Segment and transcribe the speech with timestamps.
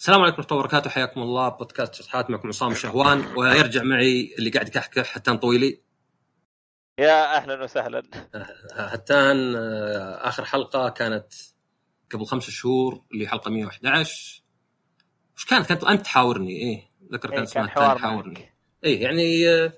[0.00, 0.90] السلام عليكم ورحمة الله وبركاته.
[0.90, 1.48] حياكم الله.
[1.48, 5.80] بودكاست شطحات معكم عصام شهوان ويرجع معي اللي قاعد يكحكح هتان طويلي.
[6.98, 8.02] يا أهلا وسهلا.
[8.72, 11.26] هتان آه، آخر حلقة كانت
[12.12, 14.42] قبل خمس شهور اللي حلقة 111
[15.36, 16.56] وش كانت؟ كانت أنت تحاورني.
[16.56, 17.96] إيه ذكر إيه، كانت كان اسمها حوار.
[17.96, 18.54] تحاورني.
[18.84, 19.72] إيه يعني آه،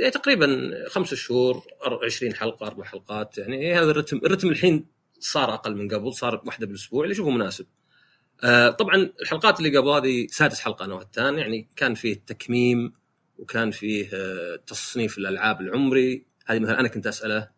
[0.00, 3.38] إيه تقريبا خمس شهور أر- 20 حلقة أربع حلقات.
[3.38, 4.86] يعني إيه هذا الرتم الرتم الحين
[5.20, 7.66] صار أقل من قبل صار واحدة بالأسبوع اللي اشوفه مناسب.
[8.44, 12.92] آه، طبعا الحلقات اللي قبل هذه سادس حلقة أنا وهتان يعني كان فيه تكميم
[13.38, 16.26] وكان فيه آه، تصنيف الألعاب العمري.
[16.46, 17.48] هذه مثلا أنا كنت أسأله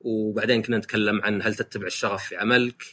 [0.00, 2.84] وبعدين كنا نتكلم عن هل تتبع الشغف في عملك؟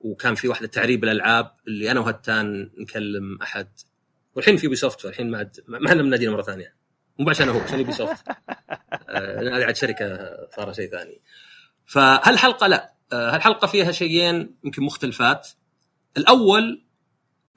[0.00, 3.68] وكان في واحدة تعريب الألعاب اللي أنا وهتان نكلم أحد.
[4.34, 6.74] والحين في Ubisoft الحين ما عاد ما إحنا منادينا مرة ثانية.
[7.18, 8.28] مو عشان هو عشان Ubisoft
[9.08, 11.20] آه، هذه عاد شركة صار شيء ثاني.
[11.86, 12.92] فهالحلقة لا.
[13.12, 15.48] هالحلقة فيها شيئين يمكن مختلفات.
[16.16, 16.84] الأول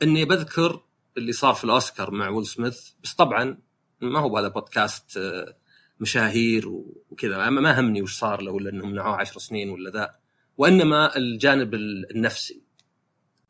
[0.03, 0.83] إني بذكر
[1.17, 3.57] اللي صار في الأوسكار مع ويل سميث بس طبعا
[4.01, 5.57] ما هو هذا بودكاست آه،
[5.99, 6.67] مشاهير
[7.09, 7.49] وكذا.
[7.49, 10.15] ما همني وش صار له ولا إنهم منعوه عشر سنين ولا ذا.
[10.57, 12.61] وإنما الجانب النفسي.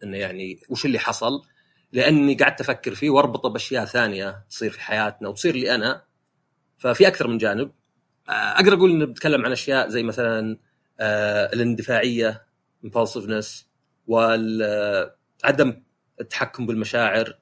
[0.04, 1.42] إنه يعني وش اللي حصل؟
[1.92, 6.04] لأني قعدت أفكر فيه وأربطه بأشياء ثانية تصير في حياتنا وتصير لي أنا.
[6.78, 7.72] ففي أكثر من جانب
[8.30, 10.58] آه، أقدر أقول إنه بتكلم عن أشياء زي مثلا
[11.00, 12.46] آه، الاندفاعية
[12.86, 13.66] impulsiveness
[14.08, 15.84] وعدم
[16.22, 17.38] التحكم بالمشاعر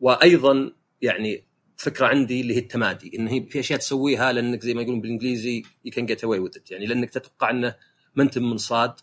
[0.00, 4.82] وأيضا يعني فكرة عندي اللي هي التمادي إن هي في أشياء تسويها لأنك زي ما
[4.82, 7.74] يقولون بالإنجليزي get away with it يعني لأنك تتوقع إنه
[8.14, 8.94] ما أنت منصاد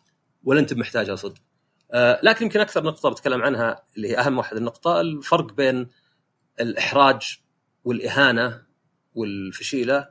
[0.43, 1.41] ولا أنت محتاجها صدق.
[1.91, 5.87] آه لكن يمكن أكثر نقطة بتكلم عنها اللي هي أهم واحدة النقطة الفرق بين
[6.59, 7.39] الإحراج
[7.83, 8.61] والإهانة
[9.15, 10.09] والفشيلة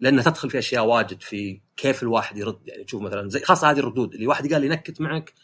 [0.00, 3.78] لأنها تدخل في أشياء واجد في كيف الواحد يرد يعني تشوف مثلا زي خاصة هذه
[3.78, 5.34] الردود اللي واحد قال ينكت معك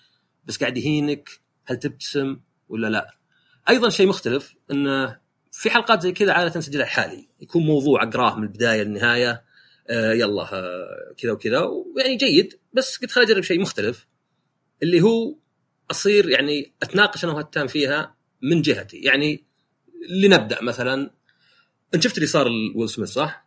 [0.47, 1.29] بس قاعد يهينك
[1.65, 3.17] هل تبتسم ولا لا؟
[3.69, 5.21] أيضا شيء مختلف انه
[5.53, 9.45] في حلقات زي كذا عادة اسجلها حالي يكون موضوع أقراه من البداية للنهاية
[9.89, 14.07] آه يلا آه كذا وكذا ويعني جيد بس قلت خليني أجرب شيء مختلف
[14.83, 15.37] اللي هو
[15.91, 19.45] أصير يعني أتناقش أنا وهتان فيها من جهتي يعني
[20.23, 21.11] لنبدأ مثلا
[21.95, 23.46] انت شفت اللي صار لويل سميث صح؟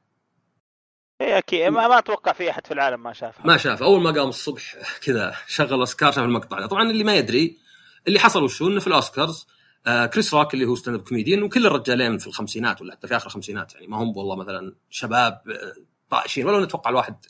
[1.21, 1.67] اي أكيد.
[1.67, 3.45] ما, ما أتوقع في أحد في العالم ما شافها.
[3.45, 3.83] ما شاف.
[3.83, 6.67] أول ما قام الصبح كذا شغل أوسكار شاف المقطع ده.
[6.67, 7.57] طبعا اللي ما يدري
[8.07, 9.47] اللي حصل وشو إنه في الأوسكارز
[9.87, 13.15] آه كريس روك اللي هو stand up comedian وكلا الرجالين في الخمسينات ولا حتى في
[13.15, 15.73] آخر الخمسينات يعني ما هم والله مثلا شباب آه،
[16.09, 17.25] طائشين ولا نتوقع الواحد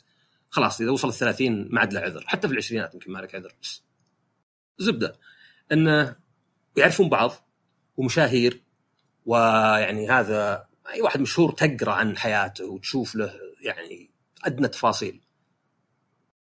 [0.50, 2.24] خلاص إذا وصل الثلاثين ما عاد له عذر.
[2.26, 3.52] حتى في العشرينات يمكن ما لك عذر.
[3.62, 3.82] بس
[4.78, 5.16] زبدة.
[5.72, 6.16] انه
[6.76, 7.32] يعرفون بعض
[7.96, 8.62] ومشاهير
[9.26, 14.10] ويعني هذا أي واحد مشهور تقرأ عن حياته وتشوف له يعني
[14.44, 15.20] ادنى تفاصيل.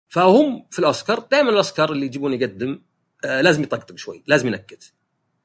[0.07, 2.81] فهم في الأوسكار دائما الأوسكار اللي يجيبون يقدم
[3.25, 4.93] آه لازم يطقطق شوي لازم ينكت.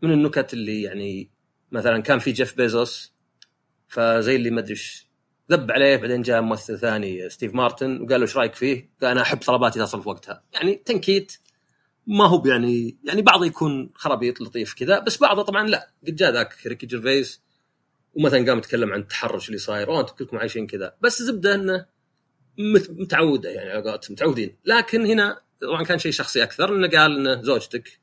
[0.03, 1.31] من النكت اللي يعني
[1.73, 3.15] مثلا كان في جيف بيزوس
[3.89, 4.81] فزي اللي ما أدري
[5.51, 9.23] ذب عليه بعدين جاء ممثل ثاني ستيف مارتن وقال له إيش رأيك فيه؟ قال أنا
[9.23, 10.45] أحب طلباتي تصل في وقتها.
[10.55, 11.33] يعني تنكيت.
[12.07, 15.91] ما هو يعني يعني بعضه يكون خرابيط لطيف كذا بس بعضه طبعا لا.
[16.07, 17.43] قد جاء ذاك ريكي جيرفيس.
[18.15, 20.95] ومثلا قام يتكلم عن التحرش اللي صاير أوه أنتم كلكم عايشين كذا.
[21.01, 21.87] بس زبدة إنه
[22.59, 24.57] مت- متعودة يعني قولتهم متعودين.
[24.65, 27.99] لكن هنا طبعا كان شيء شخصي أكثر إنه قال إنه زوجتك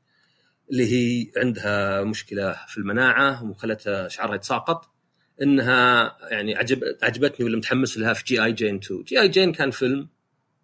[0.71, 4.89] اللي هي عندها مشكلة في المناعة وخلتها شعرها يتساقط
[5.41, 8.43] إنها يعني عجب عجبتني ولا متحمس لها في G.I.
[8.43, 9.21] Jane 2 G.I.
[9.21, 10.09] Jane كان فيلم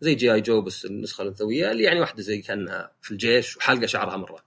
[0.02, 0.34] زي G.I.
[0.34, 4.44] Joe بس النسخة الأنثوية اللي يعني واحدة زي كأنها في الجيش وحالقة شعرها مرة.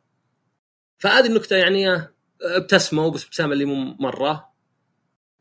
[0.98, 2.08] فهذه النكتة يعني
[2.42, 4.53] ابتسموا بس ابتسامة اللي مو مرة.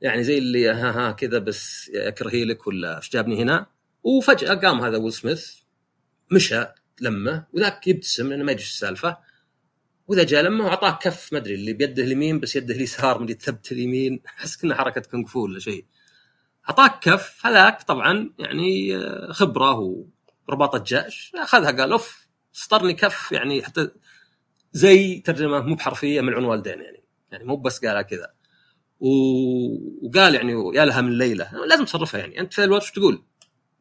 [0.01, 3.65] يعني زي اللي ها ها كذا بس اكرهي لك ولا إيش جابني هنا؟
[4.03, 5.51] وفجأة قام هذا ويل سميث
[6.31, 6.65] مشى
[7.01, 9.17] لمه وذاك يبتسم لأنه ما يدري السالفة.
[10.07, 13.71] وإذا جاء لمه وأعطاه كف ما أدري اللي بيده اليمين بس يده اليسار من ثبت
[13.71, 14.21] اليمين.
[14.27, 15.85] أحس كنا حركة كونغ فو ولا شيء.
[16.69, 20.05] اعطاك كف هذاك طبعا يعني آه، خبرة
[20.47, 23.89] ورباطة جأش أخذها قال أوف سطرني كف يعني حتى
[24.73, 27.03] زي ترجمة مو بحرفية من عنوان والدين يعني.
[27.31, 28.33] يعني مو بس قالها كذا.
[29.03, 31.65] وقال يعني يا لها من ليلة.
[31.65, 32.39] لازم تصرفها يعني.
[32.39, 33.23] أنت في الوقت تقول؟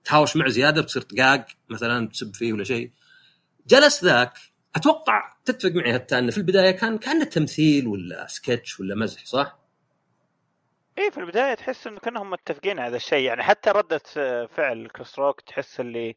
[0.05, 2.91] تهاوش معه زيادة بتصير دقاق مثلا تسب فيه ولا شيء.
[3.67, 4.33] جلس ذاك.
[4.77, 9.59] أتوقع تتفق معي حتى انه في البداية كان كانه تمثيل ولا سكتش ولا مزح صح؟
[10.99, 13.43] اي في البداية تحس إنه كأنهم متفقين على هذا الشيء يعني.
[13.43, 14.01] حتى ردة
[14.47, 16.17] فعل كريس روك تحس اللي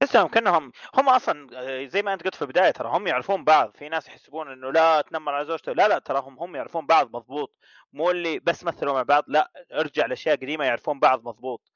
[0.00, 3.44] تحس انهم كأنهم هم أصلا آه، زي ما أنت قلت في البداية ترى هم يعرفون
[3.44, 3.76] بعض.
[3.76, 7.54] في ناس يحسبون إنه لا تنمر على زوجته لا لا تراهم هم يعرفون بعض مضبوط.
[7.92, 11.72] مو اللي بس مثلوا مع بعض لا ارجع لأشياء قديمة يعرفون بعض مضبوط.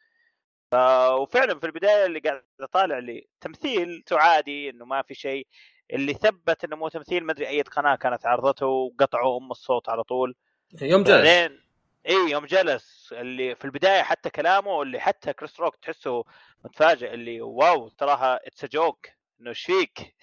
[0.73, 5.47] ف- وفعلا في البداية اللي قاعد اطالع لي تمثيل عادي إنه ما في شيء.
[5.93, 10.05] اللي ثبت إنه مو تمثيل ما أدري أي قناة كانت عرضته وقطعوا أم الصوت على
[10.05, 10.35] طول.
[10.83, 11.61] يوم جلس بعدين
[12.09, 16.25] اي يوم جلس اللي في البداية حتى كلامه اللي حتى كريس روك تحسه
[16.65, 19.07] متفاجئ اللي wow تراها it's joke
[19.41, 20.15] إنه إيش فيك؟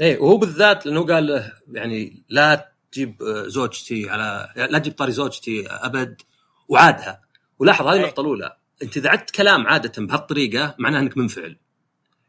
[0.00, 5.66] إيه وهو بالذات لأنه قال له يعني لا تجيب زوجتي على لا تجيب طاري زوجتي
[5.70, 6.22] أبد
[6.68, 7.22] وعادها.
[7.58, 8.00] ولاحظ هذه إيه.
[8.00, 11.56] النقطة الأولى أنت إذا عدت كلام عادة بهالطريقة معناه إنك منفعل.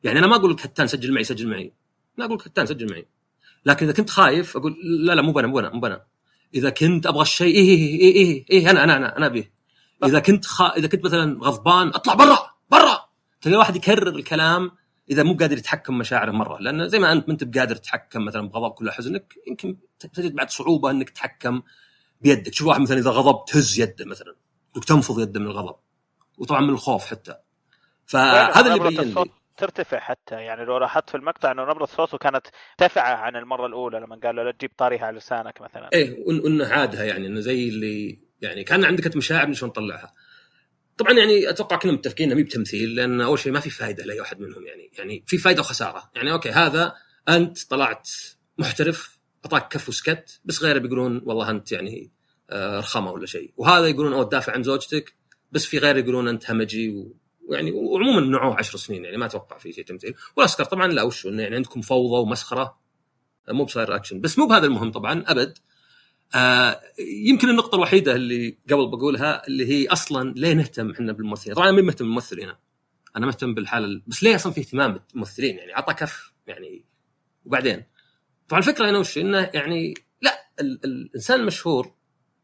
[0.04, 1.74] يعني أنا ما أقول لك هتان سجل معي سجل معي.
[2.18, 3.08] لا أقول لك هتان سجل معي.
[3.66, 6.06] لكن إذا كنت خايف أقول لا لا مو بنا مو بنا مو بنا.
[6.54, 9.52] إذا كنت أبغى الشيء إيه إيه إيه إيه, إيه أنا أنا أنا أنا أبيه.
[10.06, 10.74] إذا كنت خا...
[10.78, 13.10] إذا كنت مثلا غضبان أطلع برا برا.
[13.42, 14.72] تلاقي واحد يكرر الكلام
[15.12, 16.58] إذا مو قادر يتحكم مشاعره مرة.
[16.60, 20.50] لأن زي ما أنت ما أنت بقادر تتحكم مثلا بغضبك ولا حزنك يمكن تجد بعد
[20.50, 21.62] صعوبة إنك تتحكم
[22.22, 22.52] بيدك.
[22.52, 24.36] تشوف واحد مثلا إذا غضب تهز يده مثلا
[24.88, 25.76] تنفض يده من الغضب.
[26.38, 27.36] وطبعا من الخوف حتى.
[28.06, 29.26] فهذا اللي بين لي.
[29.58, 30.36] ترتفع حتى.
[30.36, 34.36] يعني لو لاحظت في المقطع إنه نبرة صوته كانت مرتفعه عن المرة الأولى لما قال
[34.36, 35.90] له لا تجيب طاريها على لسانك مثلا.
[35.94, 40.14] إيه وإنه عادها يعني إنه زي اللي يعني كان عندك مشاعر شلون تطلعها
[40.98, 44.20] طبعا يعني أتوقع كنا متفقين إنه مي بتمثيل لأن أول شيء ما في فائده لأي
[44.20, 44.92] واحد منهم يعني.
[44.98, 46.12] يعني في فائده وخسارة.
[46.16, 46.96] يعني okay هذا
[47.30, 48.10] أنت طلعت
[48.58, 52.12] محترف أعطاك كف وسكت بس غيره بيقولون والله أنت يعني
[52.50, 53.54] آه، رخامة ولا شيء.
[53.58, 55.14] وهذا يقولون أو تدافع عن زوجتك
[55.52, 57.08] بس في غير يقولون أنت همجي.
[57.48, 60.14] ويعني وعموما منعوه عشر سنين يعني ما أتوقع في شيء تمثيل.
[60.36, 62.80] والأوسكار طبعا لا وش انه يعني عندكم فوضى ومسخرة.
[63.50, 64.22] مو بصاير أكشن.
[64.22, 65.58] بس مو بهذا المهم طبعا أبد.
[66.36, 66.82] آه
[67.26, 71.78] يمكن النقطة الوحيدة اللي قبل بقولها اللي هي أصلا ليه نهتم إحنا بالممثلين؟ طبعا أنا
[71.78, 72.60] مو مهتم بالممثل هنا.
[73.18, 76.86] أنا مهتم بالحالة ال- بس ليه أصلا في اهتمام بالممثلين؟ يعني عطى كف يعني.
[77.46, 77.84] وبعدين؟
[78.50, 81.92] طبعا الفكرة هنا وش؟ إنه يعني لا ال- الإنسان المشهور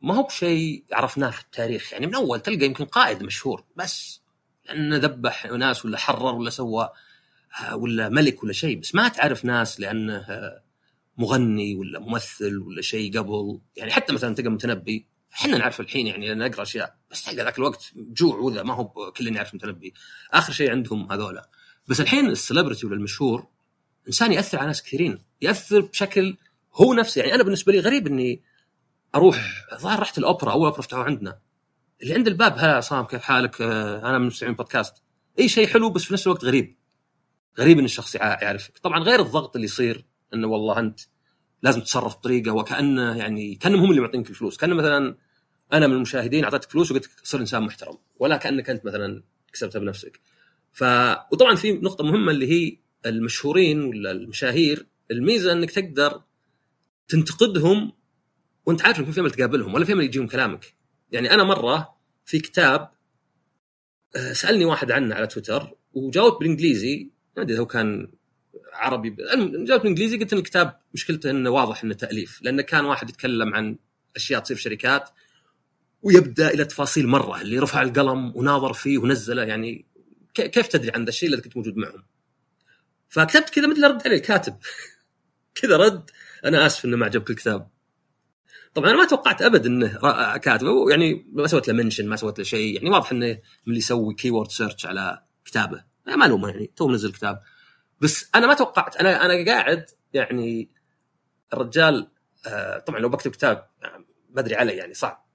[0.02, 1.94] ما هو بشيء عرفناه في التاريخ.
[1.94, 4.23] يعني من أول تلقى يمكن قائد مشهور بس.
[4.66, 6.90] لأنه ذبح ناس ولا حرر ولا سوى
[7.62, 8.80] آه، ولا ملك ولا شيء.
[8.80, 10.64] بس ما تعرف ناس لأنه آه،
[11.18, 13.60] مغني ولا ممثل ولا شيء قبل.
[13.76, 17.92] يعني حتى مثلا تلقى متنبي إحنا نعرف الحين يعني نقرا أشياء بس تلقى ذاك الوقت
[17.96, 19.94] جوع وذا ما هو كلنا يعرف متنبي.
[20.32, 21.50] آخر شيء عندهم هذولا.
[21.88, 23.48] بس الحين السليبرتي ولا المشهور
[24.08, 25.20] إنسان يأثر على ناس كثيرين.
[25.42, 26.38] يأثر بشكل
[26.74, 27.20] هو نفسه.
[27.22, 28.44] يعني أنا بالنسبة لي غريب إني
[29.16, 31.40] أروح الظاهر رحت الأوبرا أول أوبرا فتحوها عندنا.
[32.04, 34.94] اللي عند الباب هلا عصام كيف حالك؟ آه، أنا من مستمعين بودكاست.
[35.40, 36.76] أي شيء حلو بس في نفس الوقت غريب.
[37.60, 38.78] غريب إن الشخص يع- يعرفك.
[38.78, 41.00] طبعا غير الضغط اللي يصير إنه والله أنت
[41.64, 44.58] لازم تتصرف بطريقة وكانه يعني كأنهم هم اللي معطينك الفلوس.
[44.58, 45.18] كأن مثلا
[45.74, 49.24] أنا من المشاهدين أعطيتك فلوس وقلت صير إنسان محترم ولا كأنك أنت مثلا
[49.54, 50.20] كسبتها بنفسك.
[50.72, 50.84] ف
[51.32, 56.22] وطبعا في نقطة مهمة اللي هي المشهورين ولا المشاهير الميزة إنك تقدر
[57.08, 57.92] تنتقدهم
[58.66, 60.74] وأنت عارف إنك في امل تقابلهم ولا في امل يجيهم كلامك.
[61.14, 61.96] يعني أنا مرة
[62.26, 62.90] في كتاب
[64.16, 67.10] آه، سألني واحد عنه على تويتر وجاوبت بالإنجليزي.
[67.38, 68.12] ما أدري هو كان
[68.74, 73.54] عربي جاوبت بالإنجليزي قلت إن الكتاب مشكلته إنه واضح إنه تأليف لأنه كان واحد يتكلم
[73.54, 73.78] عن
[74.16, 75.10] أشياء تصير في شركات
[76.02, 79.86] ويبدأ إلى تفاصيل مرة اللي رفع القلم وناظر فيه ونزله يعني
[80.34, 82.04] كيف تدري عن ذا الشيء إذا كنت موجود معهم؟
[83.10, 84.56] فكتبت كذا مثل رد عليه الكاتب.
[85.56, 86.10] كذا رد
[86.46, 87.70] أنا آسف إنه ما عجبك الكتاب.
[88.74, 92.16] طبعا أنا ما توقعت أبد إنه را- كاتب هو يعني ما سويت له mention ما
[92.16, 92.76] سويت له شيء.
[92.76, 93.38] يعني واضح إنه من
[93.68, 95.84] اللي يسوي keyword search على كتابه.
[96.08, 97.42] ما ألومه يعني تو منزل كتاب
[98.02, 100.70] بس أنا ما توقعت أنا أنا قاعد يعني
[101.54, 102.08] الرجال
[102.48, 105.26] آه طبعا لو بكتب كتاب آه، ما أدري علي يعني صعب.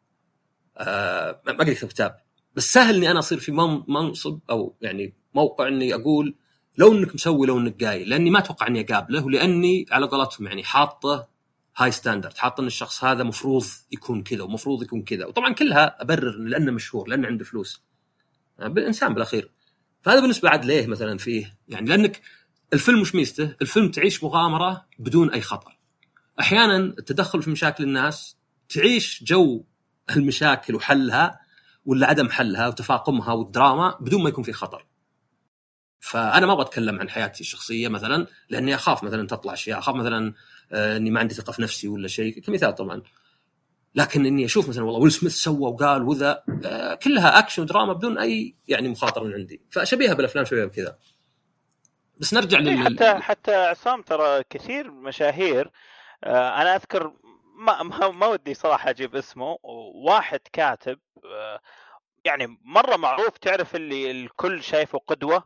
[0.79, 2.17] آه ما أقدر أكتب كتاب.
[2.55, 6.37] بس سهل إني أنا أصير في من- منصب أو يعني موقع إني أقول
[6.79, 8.09] لو إنك مسوي لو إنك قايل.
[8.09, 11.29] لأني ما أتوقع إني أقابله ولاني على قولتهم يعني حاطه
[11.79, 15.27] هاي ستاندرد حاط ان الشخص هذا مفروض يكون كذا ومفروض يكون كذا.
[15.27, 17.83] وطبعا كلها أبرر لأنه مشهور لأنه عنده فلوس.
[18.61, 19.51] آه، بالإنسان بالأخير.
[20.03, 22.21] فهذا بالنسبة عاد ليه مثلا فيه؟ يعني لأنك
[22.73, 25.79] الفيلم مش ميزته؟ الفيلم تعيش مغامرة بدون أي خطر.
[26.41, 28.37] أحيانا التدخل في مشاكل الناس
[28.69, 29.65] تعيش جو
[30.17, 31.41] المشاكل وحلها
[31.87, 34.87] ولا عدم حلها وتفاقمها والدراما بدون ما يكون في خطر.
[36.01, 40.35] فأنا ما أبغى أتكلم عن حياتي الشخصية مثلا لأني أخاف مثلا تطلع أشياء أخاف مثلا
[40.73, 42.41] إني ما عندي ثقة في نفسي ولا شيء.
[42.41, 43.03] كمثال طبعا.
[43.95, 48.19] لكن إني أشوف مثلا والله ويل سميث سوى وقال وذا آه، كلها أكشن ودراما بدون
[48.19, 49.63] أي يعني مخاطرة من عندي.
[49.71, 50.99] فشبيهه بالأفلام شبيهه بكذا.
[52.21, 55.71] بس نرجع إيه، لل حتى حتى عصام ترى كثير مشاهير
[56.25, 57.13] آه، أنا أذكر
[57.59, 59.59] ما, ما, ما ودي صراحة أجيب اسمه.
[59.95, 61.61] واحد كاتب آه،
[62.25, 65.45] يعني مرة معروف تعرف اللي الكل شايفه قدوة؟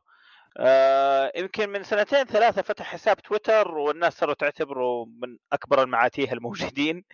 [0.57, 7.05] آه، يمكن من سنتين ثلاثة فتح حساب تويتر والناس صاروا تعتبره من أكبر المعاتيه الموجودين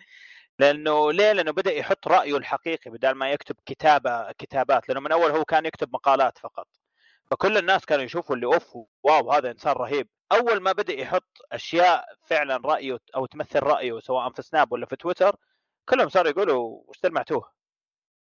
[0.59, 5.31] لأنه ليه؟ لأنه بدأ يحط رأيه الحقيقي بدل ما يكتب كتابة كتابات لأنه من أول
[5.31, 6.67] هو كان يكتب مقالات فقط
[7.31, 12.05] فكل الناس كانوا يشوفوا اللي أوف wow هذا إنسان رهيب أول ما بدأ يحط أشياء
[12.27, 15.35] فعلا رأيه أو تمثل رأيه سواء في سناب ولا في تويتر
[15.85, 17.51] كلهم صاروا يقولوا وش المعتوه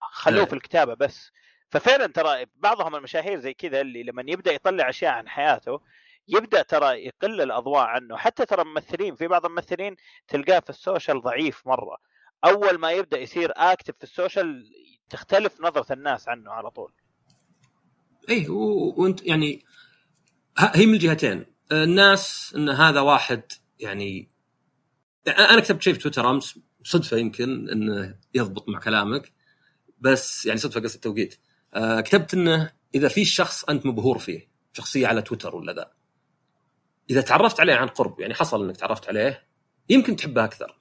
[0.01, 0.45] خلوه إيه.
[0.45, 1.31] في الكتابة بس
[1.73, 5.79] ففعلا ترى بعضهم المشاهير زي كذا اللي لما يبدأ يطلع أشياء عن حياته
[6.27, 8.17] يبدأ ترى يقل الأضواء عنه.
[8.17, 9.95] حتى ترى ممثلين في بعض الممثلين
[10.27, 11.97] تلقاه في ال social ضعيف مرة.
[12.45, 14.65] أول ما يبدأ يصير active في ال social
[15.09, 16.91] تختلف نظرة الناس عنه على طول.
[18.49, 19.65] و- وأنت يعني
[20.57, 21.45] هي من الجهتين.
[21.71, 23.43] الناس إن هذا واحد
[23.79, 24.29] يعني
[25.27, 29.31] أنا كتبت شيء في تويتر أمس صدفة يمكن إنه يضبط مع كلامك
[29.99, 31.39] بس يعني صدفة قصة التوقيت.
[31.73, 35.91] آه كتبت إنه إذا في شخص أنت مبهور فيه شخصية على تويتر ولا ذا
[37.09, 39.47] إذا تعرفت عليه عن قرب يعني حصل إنك تعرفت عليه
[39.89, 40.79] يمكن تحبه أكثر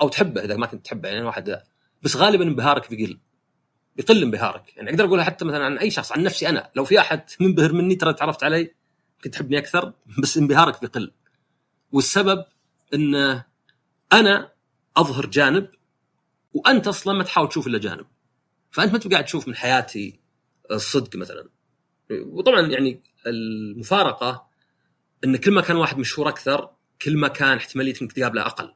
[0.00, 1.62] أو تحبه إذا ما كنت تحبه يعني واحد
[2.02, 3.18] بس غالبا انبهارك بيقل
[3.96, 4.76] بيقل انبهارك.
[4.76, 7.72] يعني أقدر اقولها حتى مثلا عن أي شخص عن نفسي أنا لو في أحد منبهر
[7.72, 8.74] مني ترى تعرفت علي
[9.24, 11.12] كنت تحبني أكثر بس انبهارك بيقل.
[11.92, 12.44] والسبب
[12.94, 13.42] ان
[14.12, 14.52] أنا
[14.96, 15.68] أظهر جانب
[16.54, 18.06] وأنت أصلا ما تحاول تشوف إلا جانب.
[18.70, 20.20] فأنت ما تبقى قاعد تشوف من حياتي
[20.70, 21.48] الصدق مثلا.
[22.10, 24.48] وطبعا يعني المفارقة
[25.24, 26.70] إن كل ما كان واحد مشهور أكثر
[27.02, 28.74] كل ما كان احتمالية إنك تقابله أقل.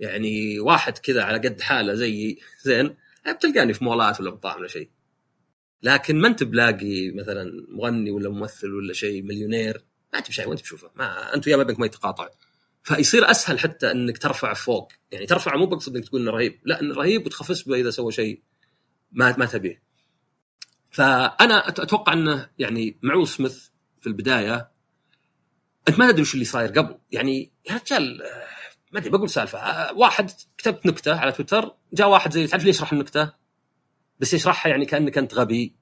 [0.00, 2.96] يعني واحد كذا على قد حاله زي زين
[3.36, 4.90] بتلقاني في مولات ولا مطاعم ولا شيء.
[5.82, 10.60] لكن ما أنت بلاقي مثلا مغني ولا ممثل ولا شيء مليونير ما أنت بشيء وانت
[10.60, 12.28] بتشوفه ما أنت وياه ما بينك ما يتقاطع.
[12.82, 14.92] فيصير أسهل حتى إنك ترفع فوق.
[15.10, 16.60] يعني ترفع مو بقصد إنك تقول إنه رهيب.
[16.64, 18.42] لا إنه رهيب وتخفف به إذا سوى شيء
[19.12, 19.82] ما ما تبيه.
[20.92, 23.68] فأنا أتوقع إنه يعني مع سميث
[24.00, 24.70] في البداية.
[25.88, 26.98] أنت ما تدري وش اللي صاير قبل.
[27.10, 28.22] يعني يا رجال
[28.92, 29.92] ما أدري بقول سالفة.
[29.92, 33.32] واحد كتبت نكتة على تويتر جاء واحد زي تعرف ليش يشرح النكتة؟
[34.20, 35.76] بس يشرحها يعني كأنك أنت غبي.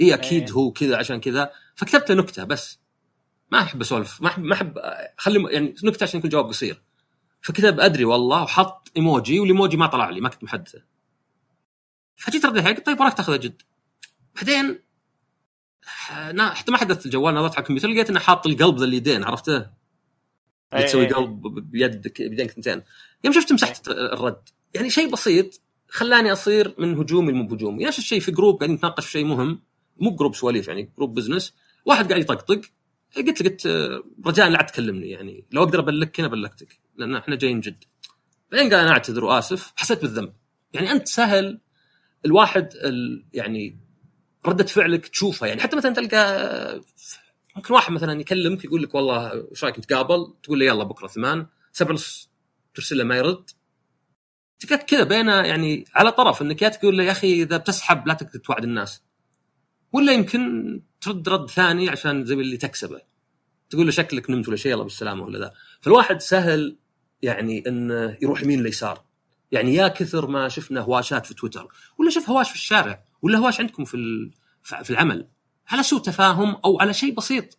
[0.00, 0.52] اي أكيد إيه.
[0.52, 1.50] هو كذا عشان كذا.
[1.74, 2.80] فكتبت له نكتة بس.
[3.52, 4.22] ما أحب أسولف.
[4.22, 4.78] ما احب ما أحب
[5.16, 6.82] خلي يعني نكتة عشان يكون جواب قصير.
[7.40, 10.82] فكتب أدري والله وحط إيموجي والإيموجي ما طلع لي ما كنت محدثة.
[12.16, 13.62] فجيت أرد عليه طيب وراك تاخذه جد.
[14.36, 14.78] بعدين
[16.32, 19.56] نا- حتى ما حدثت الجوال نظرت على الكمبيوتر لقيت إنه حاط القلب ذا اليدين عرفته؟
[19.56, 19.70] اللي
[20.74, 21.12] إيه، تسوي إيه.
[21.14, 21.40] قلب
[21.70, 22.82] بيدك بيدينك ثنتين
[23.24, 24.48] يوم شفت مسحت الرد.
[24.74, 29.04] يعني شيء بسيط خلاني أصير من هجومي لمو بهجومي نفس الشيء في group قاعدين نتناقش
[29.06, 29.62] في شيء مهم.
[29.96, 31.54] مو group سواليف يعني group business
[31.84, 32.60] واحد قاعد يطقطق.
[33.16, 35.44] قلت له قلت آه، رجاء لا تكلمني يعني.
[35.52, 37.84] لو أقدر ابلكك هنا بلكتك لأن إحنا جايين جد.
[38.52, 39.72] بعدين قال أنا أعتذر وآسف.
[39.76, 40.32] حسيت بالذنب.
[40.72, 41.60] يعني أنت سهل.
[42.24, 43.78] الواحد ال يعني
[44.46, 45.60] ردة فعلك تشوفها يعني.
[45.60, 46.80] حتى مثلا تلقى
[47.56, 51.46] ممكن واحد مثلا يكلمك يقول لك والله إيش رأيك نتقابل؟ تقول له يلا بكرة ثمان.
[51.72, 52.30] سبع ونص
[52.74, 53.50] ترسل له ما يرد.
[54.58, 58.14] تقعد كذا بينه يعني على طرف إنك يا تقول له يا أخي إذا بتسحب لا
[58.14, 59.02] توعد الناس.
[59.92, 63.00] ولا يمكن ترد رد ثاني عشان زي اللي تكسبه.
[63.70, 65.52] تقول له شكلك نمت ولا شيء يلا بالسلامة ولا ذا.
[65.80, 66.78] فالواحد سهل
[67.22, 69.04] يعني إنه يروح يمين ولا يسار
[69.52, 73.04] يعني يا كثر ما شفنا هواشات في تويتر ولا شوف هواش في الشارع.
[73.26, 73.96] ولا هواش عندكم في
[74.62, 75.28] في العمل؟
[75.68, 77.58] على سوء تفاهم أو على شيء بسيط.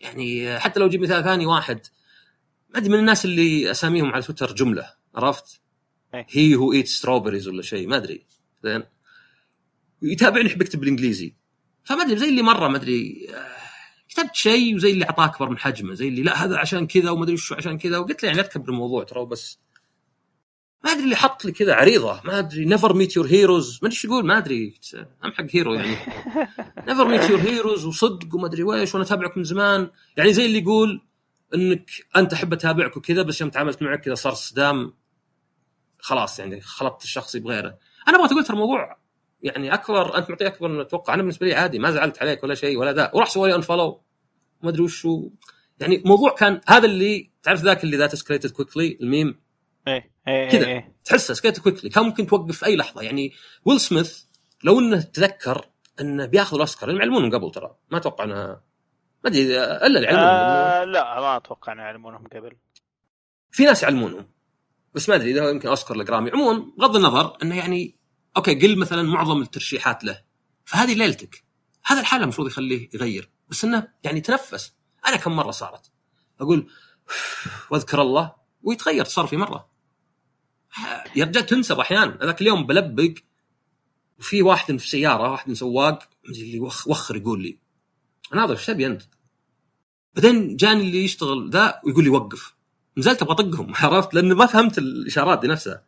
[0.00, 1.80] يعني حتى لو جيب مثال ثاني واحد.
[2.68, 5.60] ما أدري من الناس اللي أساميهم على تويتر جملة عرفت؟
[6.14, 8.26] he who eats strawberries ولا شيء ما أدري.
[8.64, 8.82] زين.
[10.02, 11.34] يتابعني يحب يكتب بالإنجليزي.
[11.84, 13.56] فما أدري زي اللي مرة ما أدري آه،
[14.08, 17.24] كتبت شيء وزي اللي أعطاه أكبر من حجمه زي اللي لا هذا عشان كذا وما
[17.24, 17.98] أدري وش عشان كذا.
[17.98, 19.58] وقلت له يعني لا تكبر الموضوع ترى بس
[20.84, 23.94] ما أدري اللي حط لي كذا عريضة ما أدري never meet your heroes ما أدري
[23.94, 24.74] إيش يقول ما أدري.
[25.24, 25.96] ام حق hero يعني.
[26.88, 29.90] never meet your heroes وصدق وما أدري ويش وأنا أتابعك من زمان.
[30.16, 31.02] يعني زي اللي يقول
[31.54, 34.94] إنك أنت أحب أتابعك وكذا بس يوم تعاملت معك كذا صار صدام.
[35.98, 37.78] خلاص يعني خلطت الشخصي بغيره.
[38.08, 38.98] أنا أبغى تقول ترى الموضوع
[39.42, 41.14] يعني أكبر أنت معطيه أكبر من أتوقع.
[41.14, 43.10] أنا بالنسبة لي عادي ما زعلت عليك ولا شيء ولا ذا.
[43.14, 44.02] وراح سوى لي unfollow
[44.62, 45.30] ما أدري وش هو
[45.80, 49.45] يعني موضوع كان هذا اللي تعرف ذاك اللي that escalated quickly ال meme؟
[49.88, 50.66] إيه إيه كذا.
[50.66, 50.96] إيه.
[51.04, 53.02] تحسه escalated quickly كان ممكن توقف في أي لحظة.
[53.02, 53.32] يعني
[53.64, 54.22] ويل سميث
[54.64, 55.68] لو إنه تذكر
[56.00, 57.76] إنه بياخذ الأوسكار هم يعلمونهم قبل ترى.
[57.90, 58.60] ما أتوقع انه ما
[59.26, 60.30] أدري إلا اللي يعلمونهم.
[60.30, 62.56] آه لا ما أتوقع ان يعلمونهم قبل.
[63.50, 64.28] في ناس يعلمونهم.
[64.94, 67.98] بس ما أدري إذا يمكن أوسكار لجرامي عموما بغض النظر إنه يعني
[68.36, 70.22] أوكي قل مثلا معظم الترشيحات له.
[70.64, 71.44] فهذه ليلتك.
[71.84, 73.30] هذا الحاله المفروض يخليه يغير.
[73.48, 74.74] بس إنه يعني تنفس.
[75.06, 75.90] أنا كم مرة صارت.
[76.40, 76.70] أقول
[77.70, 78.34] وأذكر الله.
[78.62, 79.75] ويتغير تصرفي مرة.
[81.16, 82.18] يا رجال تنسب أحيانا.
[82.22, 83.14] هذاك اليوم بلبق
[84.18, 87.58] وفي واحد في سيارة واحد سواق اللي وخ وخر يقول لي
[88.34, 89.02] أنا هذا إيش تبي أنت؟
[90.14, 92.54] بعدين جاني اللي يشتغل ذا ويقول لي وقف.
[92.98, 95.82] نزلت أبغى أطقهم عرفت؟ لأن ما فهمت الإشارات دي نفسها.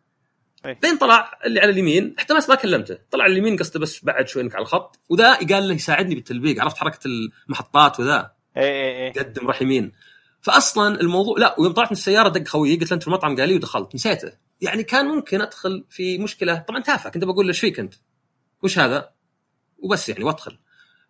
[0.66, 0.74] أي.
[0.74, 2.98] بعدين طلع اللي على اليمين حتى ما ما كلمته.
[3.10, 5.00] طلع على اليمين قصده بس بعد شوي إنك على الخط.
[5.08, 9.92] وذا قال له يساعدني بالتلبيق عرفت حركة المحطات وذا؟ اي اي اي قدم راح يمين.
[10.40, 13.48] فاصلا الموضوع لا ويوم طلعت من السيارة دق خويي قلت له أنت في المطعم؟ قال
[13.48, 13.94] لي ودخلت.
[13.94, 14.32] نسيته.
[14.60, 16.54] يعني كان ممكن أدخل في مشكلة.
[16.58, 17.94] طبعا تافه كنت بقول له إيش فيك أنت؟
[18.62, 19.10] وش هذا؟
[19.78, 20.58] وبس يعني وأدخل.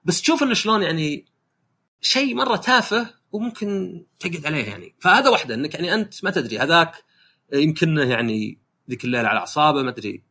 [0.05, 1.27] بس تشوف إنه شلون يعني
[2.01, 4.95] شيء مرة تافه وممكن تقعد عليه يعني.
[5.01, 6.59] فهذا واحدة إنك يعني أنت ما تدري.
[6.59, 7.05] هذاك
[7.53, 8.59] يمكن يعني
[8.91, 10.23] ذيك الليلة على أعصابه ما أدري.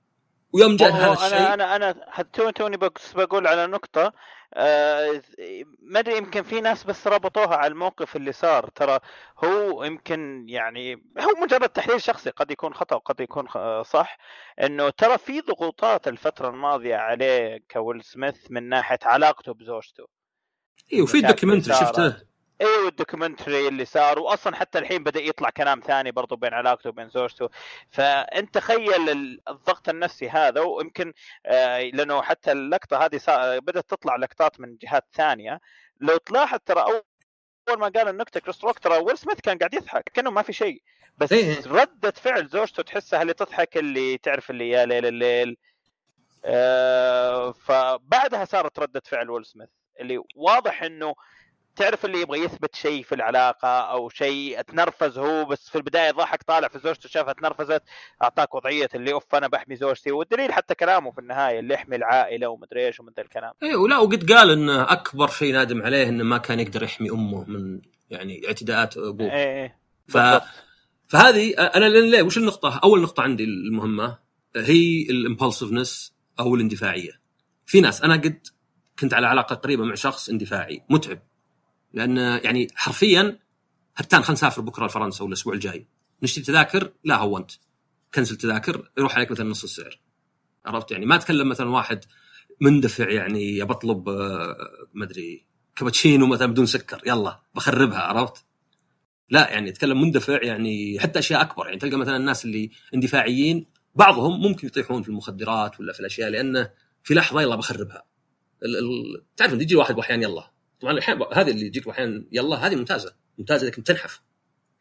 [0.57, 1.53] ويوم جاء هذا أنا الشيء.
[1.53, 4.13] أنا أنا حتى توني بس بقول على نقطة
[4.53, 5.21] آه،
[5.81, 8.69] ما أدري يمكن في ناس بس ربطوها على الموقف اللي صار.
[8.69, 8.99] ترى
[9.43, 13.47] هو يمكن يعني هو مجرد تحليل شخصي قد يكون خطأ وقد يكون
[13.83, 14.17] صح
[14.63, 20.07] إنه ترى في ضغوطات الفترة الماضية عليه كويل سميث من ناحية علاقته بزوجته.
[20.93, 21.75] اي وفي documentary.
[21.75, 22.15] شفته؟
[22.61, 26.89] أيوه ال documentary اللي صار واصلا حتى الحين بدأ يطلع كلام ثاني برضو بين علاقته
[26.89, 27.49] وبين زوجته.
[27.91, 31.13] فأنت تخيل ال- الضغط النفسي هذا ويمكن
[31.45, 33.19] آه، لأنه حتى اللقطة هذه
[33.59, 35.61] بدأت تطلع لقطات من جهات ثانية.
[36.01, 37.01] لو تلاحظ ترى أول
[37.69, 40.53] اول ما قال النكتة كريس روك ترى ويل سميث كان قاعد يضحك كأنه ما في
[40.53, 40.81] شيء.
[41.17, 41.67] بس إيه.
[41.67, 45.57] ردة فعل زوجته تحسها اللي تضحك اللي تعرف اللي يا ليل الليل.
[46.45, 51.15] آه، فبعدها صارت ردة فعل ويل سميث اللي واضح إنه
[51.77, 56.43] تعرف اللي يبغى يثبت شيء في العلاقة أو شيء تنرفز هو بس في البداية ضحك
[56.43, 57.83] طالع في زوجته شافها تنرفزت
[58.23, 62.47] أعطاك وضعية اللي أوف أنا بحمي زوجتي والدليل حتى كلامه في النهاية اللي يحمي العائلة
[62.47, 63.53] ومدري إيش ومن ذا الكلام.
[63.63, 67.45] اي ولا وقد قال انه أكبر شيء نادم عليه إنه ما كان يقدر يحمي أمه
[67.49, 69.31] من يعني اعتداءات أبوه.
[69.31, 69.77] إيه إيه.
[70.07, 70.17] ف...
[71.07, 74.17] فهذه أنا ليه وش النقطة؟ أول نقطة عندي المهمة
[74.55, 77.11] هي الامبulsiveness أو الاندفاعية.
[77.65, 78.47] في ناس أنا قد
[78.99, 81.19] كنت على علاقة قريبة مع شخص اندفاعي متعب.
[81.97, 83.39] لأن يعني حرفيا
[83.95, 85.87] هتان خلينا نسافر بكرة لفرنسا ولا الأسبوع الجاي.
[86.23, 87.51] نشتري تذاكر؟ لا هونت
[88.13, 89.99] كنسل تذاكر يروح عليك مثلا نص السعر.
[90.65, 92.05] عرفت؟ يعني ما أتكلم مثلا واحد
[92.61, 94.57] مندفع يعني بطلب آه،
[94.93, 98.45] ما أدري كابتشينو مثلا بدون سكر يلا بخربها عرفت؟
[99.29, 101.65] لا يعني أتكلم مندفع يعني حتى أشياء أكبر.
[101.65, 106.69] يعني تلقى مثلا الناس اللي اندفاعيين بعضهم ممكن يطيحون في المخدرات ولا في الأشياء لأنه
[107.03, 108.03] في لحظة يلا بخربها.
[109.37, 110.56] تعرف يجي واحد واحيانا يلا.
[110.79, 114.21] طبعا الاحيان هذه اللي يجيك أحيانا يلا هذه ممتازة ممتازة إنك تنحف.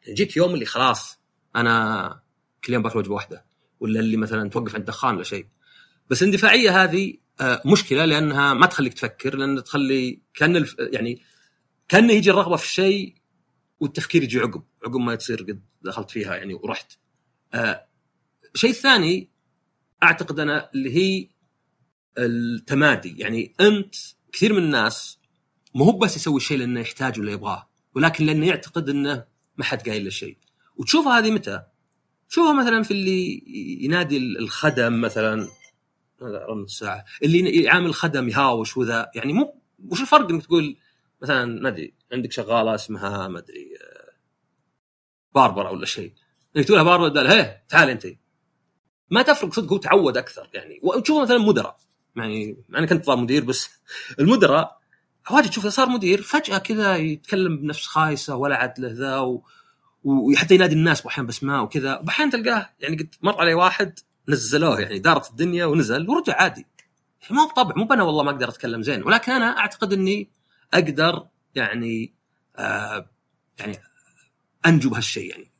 [0.07, 1.19] يجيك يوم اللي خلاص
[1.55, 2.21] أنا
[2.63, 3.45] كل يوم باكل وجبة واحدة
[3.79, 5.47] ولا اللي مثلا توقف عند دخان ولا شيء.
[6.09, 10.75] بس الاندفاعية هذه آه، مشكلة لأنها ما تخليك تفكر لأن تخلي كأن الف...
[10.79, 11.21] يعني
[11.87, 13.15] كأنه يجي الرغبة في الشيء
[13.79, 16.91] والتفكير يجي عقب عقب ما تصير قد دخلت فيها يعني ورحت.
[17.53, 17.87] آه
[18.55, 19.29] الشيء الثاني
[20.03, 21.29] أعتقد أنا اللي هي
[22.17, 23.15] التمادي.
[23.17, 23.95] يعني أنت
[24.31, 25.16] كثير من الناس
[25.77, 29.25] مو هو بس يسوي الشيء لأنه يحتاج ولا يبغاه ولكن لأنه يعتقد إنه
[29.57, 30.37] ما حد قايل له شيء.
[30.75, 31.63] وتشوفها هذه متى؟
[32.29, 33.43] تشوفها مثلا في اللي
[33.81, 35.47] ينادي الخدم مثلا
[36.21, 37.05] هذا رن الساعة.
[37.23, 39.11] اللي يعامل خدم يهاوش وذا.
[39.15, 40.77] يعني مو وش الفرق إنك تقول
[41.21, 44.13] مثلا ما أدري عندك شغالة اسمها ما أدري آه،
[45.35, 46.13] باربرا ولا شيء.
[46.55, 48.07] إنك تقولها باربرا هي تعال أنت.
[49.09, 50.79] ما تفرق صدق هو تعود أكثر يعني.
[50.83, 51.77] وتشوف مثلا مدراء.
[52.15, 53.69] يعني أنا كنت طالب مدير بس
[54.19, 54.77] المدراء
[55.31, 59.43] واجد تشوفه صار مدير فجأة كذا يتكلم بنفس خايسة ولا عاد له ذا و...
[60.03, 62.01] وحتى ينادي الناس واحيانا باسماء وكذا.
[62.05, 66.65] واحيانا تلقاه يعني قد مر علي واحد نزلوه يعني دارت الدنيا ونزل ورجع عادي.
[67.21, 70.29] يعني مو بطبع مو أنا والله ما أقدر أتكلم زين ولكن أنا أعتقد إني
[70.73, 72.13] أقدر يعني
[72.55, 73.09] آه
[73.59, 73.77] يعني
[74.65, 75.51] أنجو بهالشيء يعني.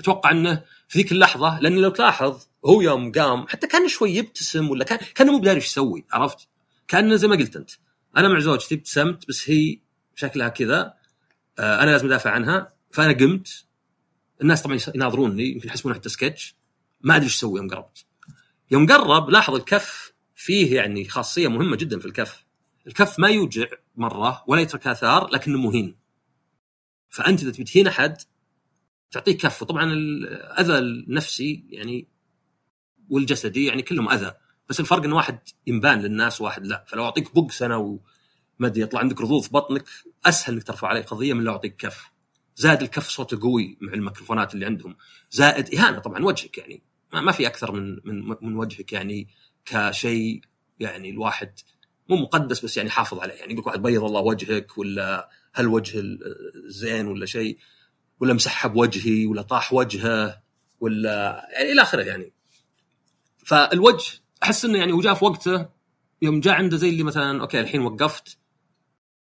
[0.00, 4.70] أتوقع إنه في ذيك اللحظة لأن لو تلاحظ هو يوم قام حتى كان شوي يبتسم
[4.70, 6.48] ولا كان كانه مو بداري إيش يسوي عرفت؟
[6.88, 7.70] كأنه زي ما قلت أنت.
[8.16, 9.78] أنا مع زوجتي ابتسمت بس هي
[10.14, 10.94] شكلها كذا
[11.58, 12.72] آه أنا لازم أدافع عنها.
[12.90, 13.64] فأنا قمت.
[14.42, 16.56] الناس طبعا يناظروني يمكن يحسبونه حتى سكتش.
[17.00, 18.04] ما أدري إيش أسوي يوم قربت.
[18.70, 22.46] يوم قرب لاحظ الكف فيه يعني خاصية مهمة جدا في الكف.
[22.86, 25.96] الكف ما يوجع مرة ولا يترك آثار لكنه مهين.
[27.08, 28.16] فأنت إذا تبي تهين أحد
[29.10, 29.62] تعطيه كف.
[29.62, 32.08] وطبعا الأذى النفسي يعني
[33.08, 34.34] والجسدي يعني كلهم أذى.
[34.72, 36.84] بس الفرق ان واحد ينبان للناس وواحد لا.
[36.86, 38.00] فلو أعطيك بوكس أنا وما
[38.60, 39.84] أدري يطلع عندك رضوض في بطنك
[40.26, 42.10] أسهل إنك ترفع عليه قضية من لو أعطيك كف.
[42.56, 44.96] زائد الكف صوته قوي مع الميكروفونات اللي عندهم.
[45.30, 46.82] زائد إهانة طبعا وجهك يعني.
[47.12, 49.28] ما في أكثر من من من وجهك يعني
[49.64, 50.40] كشيء
[50.80, 51.52] يعني الواحد
[52.08, 53.34] مو مقدس بس يعني حافظ عليه.
[53.34, 56.02] يعني يقول واحد بيض الله وجهك ولا هل وجه
[56.66, 57.58] زين ولا شيء
[58.20, 60.42] ولا مسحب وجهي ولا طاح وجهه
[60.80, 62.32] ولا يعني إلى آخره يعني.
[63.44, 65.68] فالوجه أحس إنه يعني وجاء في وقته
[66.22, 68.38] يوم جاء عنده زي اللي مثلا أوكي الحين وقفت.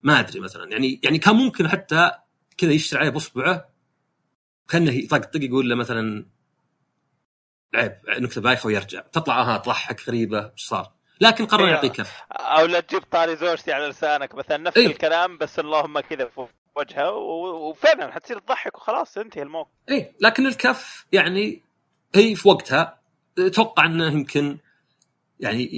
[0.03, 0.71] ما أدري مثلا.
[0.71, 2.11] يعني يعني كان ممكن حتى
[2.57, 3.69] كذا يشتري عليه باصبعه
[4.69, 6.25] كانه يطقطق يقول له مثلا
[7.75, 9.01] عيب نكتة بايخة ويرجع.
[9.01, 11.71] تطلع ها تضحك غريبة إيش صار؟ لكن قرر إيه.
[11.71, 12.21] يعطيه كف.
[12.31, 14.87] أو لا تجيب طاري زوجتي على لسانك مثلا نفس إيه.
[14.87, 19.69] الكلام بس اللهم كذا فوق وجهه وفعلا حتصير تضحك وخلاص انتهي الموقف.
[19.89, 21.61] إيه لكن الكف يعني
[22.15, 22.99] هي في وقتها
[23.39, 24.57] أتوقع إنه يمكن
[25.43, 25.69] يعني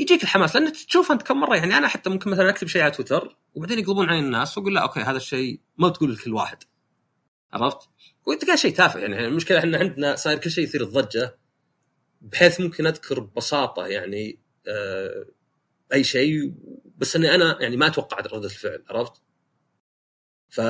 [0.00, 2.90] يجيك الحماس لأن تشوف أنت كم مرة يعني أنا حتى ممكن مثلا أكتب شيء على
[2.90, 6.58] تويتر وبعدين يقلبون عين الناس وأقول لا أوكي هذا الشيء ما تقول لكل واحد
[7.52, 7.88] عرفت؟
[8.26, 11.38] وتلقى شيء تافه يعني المشكلة ان عندنا صاير كل شيء يثير الضجة
[12.20, 15.26] بحيث ممكن أذكر ببساطه يعني آه
[15.92, 16.54] أي شيء
[16.96, 19.12] بس إني أنا يعني ما أتوقع ردة الفعل عرفت؟
[20.48, 20.60] ف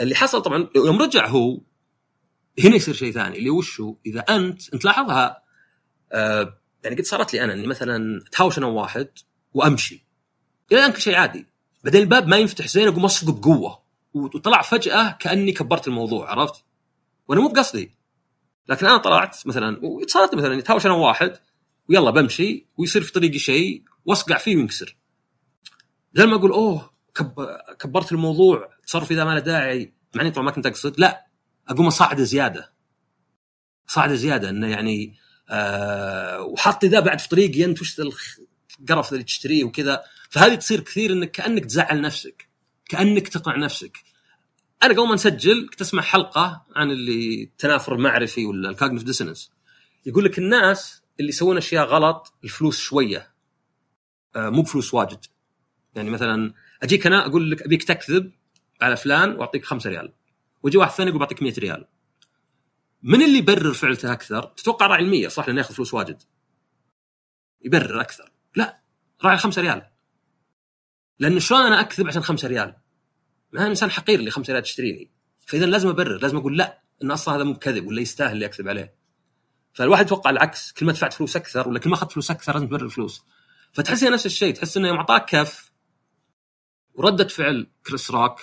[0.00, 1.60] اللي حصل طبعا يوم رجع هو
[2.64, 5.42] هنا يصير شيء ثاني اللي وش هو إذا أنت أنت لاحظها
[6.12, 6.58] آه
[6.88, 9.08] يعني قد صارت لي أنا إني مثلا أتهاوش أنا وواحد
[9.54, 10.04] وأمشي.
[10.72, 11.46] إلى الآن كل شيء عادي.
[11.84, 13.82] بعدين الباب ما ينفتح زين اقوم أصفق بقوه
[14.14, 16.64] وطلع فجأة كأني كبرت الموضوع عرفت؟
[17.28, 17.94] وأنا مو بقصدي.
[18.68, 21.32] لكن أنا طلعت مثلا وصارت مثلا يتهاوش أنا وواحد
[21.88, 24.96] ويلا بمشي ويصير في طريقي شيء وأصقع فيه وينكسر.
[26.14, 27.34] بدل ما أقول أوه كب...
[27.78, 31.00] كبرت الموضوع تصرفي ذا ما له داعي مع اني طبعا ما كنت أقصد.
[31.00, 31.26] لا
[31.68, 32.72] أقوم اصعده زيادة.
[33.86, 35.14] صعده زيادة إنه يعني
[35.50, 38.00] آه وحاطي ذا بعد في طريقي انت وش
[38.80, 40.02] القرف اللي تشتريه وكذا.
[40.30, 42.48] فهذه تصير كثير إنك كأنك تزعل نفسك
[42.88, 43.98] كأنك تقنع نفسك.
[44.82, 49.50] أنا قبل ما نسجل كنت أسمع حلقة عن اللي التنافر المعرفي ولا ال cognitive dissonance
[50.06, 53.32] يقول لك الناس اللي يسوون أشياء غلط الفلوس شوية.
[54.36, 55.24] آه مو بفلوس واجد.
[55.94, 58.32] يعني مثلا أجيك أنا أقول لك أبيك تكذب
[58.80, 60.12] على فلان وأعطيك 5 ريال.
[60.62, 61.84] ويجي واحد ثاني يقول بعطيك 100 ريال.
[63.02, 66.22] من اللي يبرر فعلته أكثر؟ تتوقع راعي المية صح؟ لأنه يأخذ فلوس واجد.
[67.64, 68.32] يبرر أكثر.
[68.56, 68.82] لا
[69.24, 69.82] راعي الخمسة ريال.
[71.18, 72.74] لأنه شلون أنا أكذب عشان خمسة ريال؟
[73.52, 75.10] ما أنا إنسان حقير اللي خمسة ريال تشتريني
[75.46, 78.68] فإذا لازم أبرر لازم أقول لا إن أصلا هذا مو بكذب ولا يستاهل اللي أكذب
[78.68, 78.94] عليه.
[79.72, 80.72] فالواحد يتوقع العكس.
[80.72, 83.22] كل ما دفعت فلوس أكثر ولا كل ما أخذت فلوس أكثر لازم تبرر الفلوس.
[83.72, 84.54] فتحس نفس الشيء.
[84.54, 85.72] تحس إنه يوم أعطاك كف
[86.94, 88.40] وردة فعل كريس روك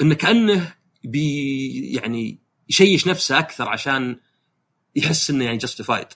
[0.00, 2.39] إنه كأنه بي يعني
[2.70, 4.16] يشيش نفسه أكثر عشان
[4.96, 6.06] يحس إنه يعني justified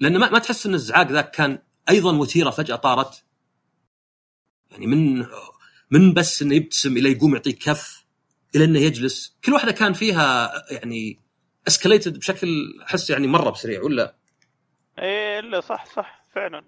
[0.00, 1.58] لأنه ما, ما تحس إن الزعاق ذاك كان
[1.90, 3.24] أيضا وتيره فجأة طارت.
[4.70, 5.26] يعني من
[5.90, 8.04] من بس إنه يبتسم إلى يقوم يعطيك كف
[8.56, 9.36] إلى إنه يجلس.
[9.44, 11.18] كل واحدة كان فيها يعني
[11.68, 12.48] escalated بشكل
[12.82, 14.14] أحس يعني مرة بسريع ولا؟
[14.98, 16.64] إيه إلا صح صح فعلا.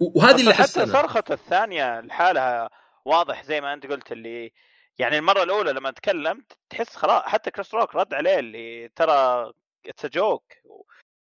[0.00, 0.86] وهذه اللي حتى.
[0.86, 2.70] صرخته الثانية لحالها
[3.04, 4.52] واضح زي ما أنت قلت اللي
[4.98, 9.52] يعني المرة الأولى لما تكلمت تحس خلاص حتى كريس روك رد عليه اللي ترى
[9.86, 10.52] it's joke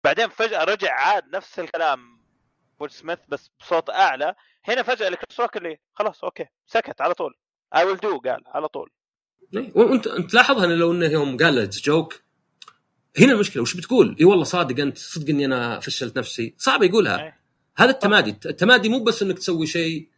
[0.03, 2.23] بعدين فجأة رجع عاد نفس الكلام
[2.79, 4.35] ويل سميث بس بصوت أعلى.
[4.65, 7.33] هنا فجأة كريس روك اللي خلاص okay سكت على طول.
[7.75, 8.91] I will do قال على طول.
[9.55, 12.23] إيه، وأنت أنت تلاحظها انه لو إنه يوم قال له joke
[13.19, 17.23] هنا المشكلة وش بتقول؟ اي والله صادق أنت صدق إني أنا فشلت نفسي؟ صعب يقولها.
[17.23, 17.39] إيه.
[17.77, 20.09] هذا التمادي التمادي مو بس إنك تسوي شيء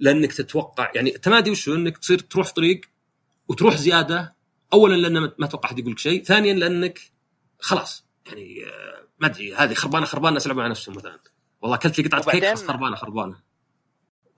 [0.00, 2.80] لأنك تتوقع يعني التمادي وش؟ أنك تصير تروح في طريق
[3.48, 4.36] وتروح زيادة
[4.72, 7.00] اولا لأن ما توقع أحد يقول لك شيء ثانيا لأنك
[7.60, 11.18] خلاص يعني آه، ما أدري هذه خربانة خربانة الناس يلعبون على نفسهم مثلا.
[11.60, 13.36] والله اكلت لي قطعه كيك بس خربانة خربانة.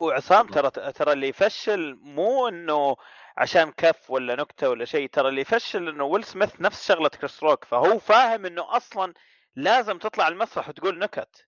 [0.01, 2.96] وعصام ترى ترى اللي يفشل مو إنه
[3.37, 7.42] عشان كف ولا نكتة ولا شيء ترى اللي يفشل إنه ويل سميث نفس شغلة كريس
[7.42, 9.14] روك فهو فاهم إنه أصلا
[9.57, 11.46] لازم تطلع المسرح وتقول نكت.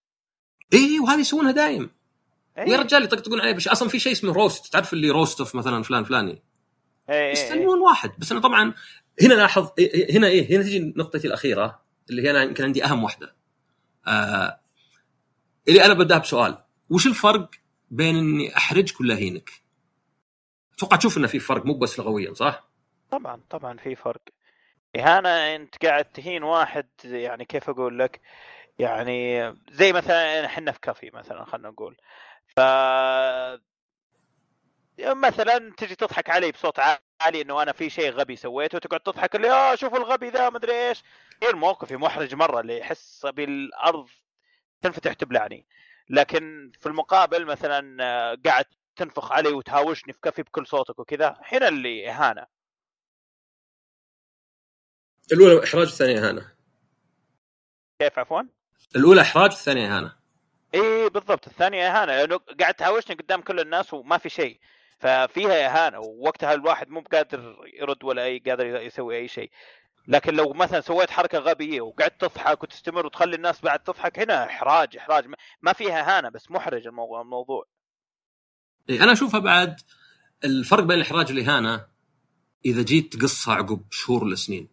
[0.72, 1.90] اي وهذه يسوونها دايم.
[2.58, 2.64] إيه.
[2.68, 5.82] ويا رجال يطقطقون عليه بش أصلا في شيء اسمه roast تعرف اللي roast of مثلا
[5.82, 6.42] فلان فلاني إيه
[7.14, 7.32] إيه إيه.
[7.32, 8.74] يستلمون واحد بس أنا طبعا
[9.22, 13.04] هنا لاحظ إيه- هنا إيه هنا تجي نقطتي الأخيرة اللي هي أنا يمكن عندي أهم
[13.04, 13.36] واحدة
[14.06, 14.60] آه
[15.68, 16.58] اللي أنا بداها بسؤال
[16.90, 17.50] وش الفرق
[17.90, 19.50] بين إني أحرجك ولا أهينك؟
[20.74, 22.68] أتوقع تشوف إنه في فرق مو بس لغويا صح؟
[23.10, 24.20] طبعا طبعا في فرق
[24.96, 28.20] اهانه أنت قاعد تهين واحد يعني كيف أقول لك
[28.78, 31.96] يعني زي مثلا إحنا في كافي مثلا خلينا نقول
[32.56, 32.60] ف
[34.98, 39.50] مثلا تجي تضحك علي بصوت عالي إنه أنا في شيء غبي سويته وتقعد تضحك اللي
[39.50, 41.02] آه شوف الغبي ذا مدري إيش.
[41.42, 44.08] يصير موقفي محرج مرة اللي يحس بالأرض
[44.80, 45.66] تنفتح تبلعني.
[46.08, 48.64] لكن في المقابل مثلا آه، قاعد
[48.96, 52.46] تنفخ علي وتهاوشني في كفي بكل صوتك وكذا هنا اللي إهانة.
[55.32, 56.52] الأولى إحراج الثانية إهانة.
[57.98, 58.42] كيف عفوا؟
[58.96, 60.21] الأولى إحراج الثانية إهانة.
[60.74, 61.46] إيه بالضبط.
[61.46, 64.58] الثانية إهانة لأنه قاعد تهاوشني قدام كل الناس وما في شيء.
[64.98, 69.50] ففيها إهانة ووقتها الواحد مو بقادر يرد ولا أي قادر يسوي أي شيء.
[70.08, 74.96] لكن لو مثلا سويت حركة غبية وقعدت تضحك وتستمر وتخلي الناس بعد تضحك هنا إحراج
[74.96, 75.24] إحراج.
[75.62, 77.64] ما- فيها إهانة بس محرج الموضوع الموضوع.
[78.88, 79.80] إيه أنا أشوفها بعد
[80.44, 81.86] الفرق بين الإحراج والإهانة
[82.64, 84.68] إذا جيت تقصها عقب شهور ولا سنين.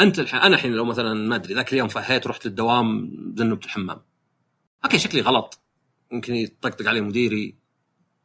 [0.00, 4.00] أنت الحين أنا الحين لو مثلا ما أدري ذاك اليوم فهيت ورحت للدوام ذنبت الحمام.
[4.84, 5.60] okay شكلي غلط
[6.10, 7.54] ممكن يطقطق علي مديري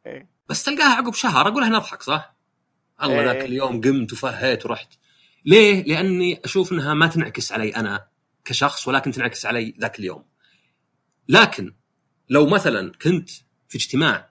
[0.06, 0.30] إيه.
[0.50, 2.36] بس تلقاها عقب شهر أقول إحنا نضحك صح؟
[3.04, 3.26] الله إيه.
[3.26, 4.94] ذاك اليوم قمت وفهيت ورحت
[5.46, 8.08] ليه؟ لأني أشوف إنها ما تنعكس علي أنا
[8.46, 10.26] كشخص ولكن تنعكس علي ذاك اليوم
[11.30, 11.74] لكن
[12.30, 13.30] لو مثلا كنت
[13.68, 14.30] في اجتماع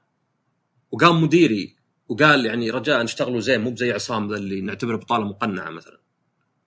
[0.90, 1.76] وقام مديري
[2.08, 6.00] وقال يعني رجاء اشتغلوا زين مو بزي عصام ذا اللي نعتبره بطالة مقنعة مثلا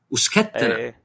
[0.10, 1.04] وسكت أنا إيه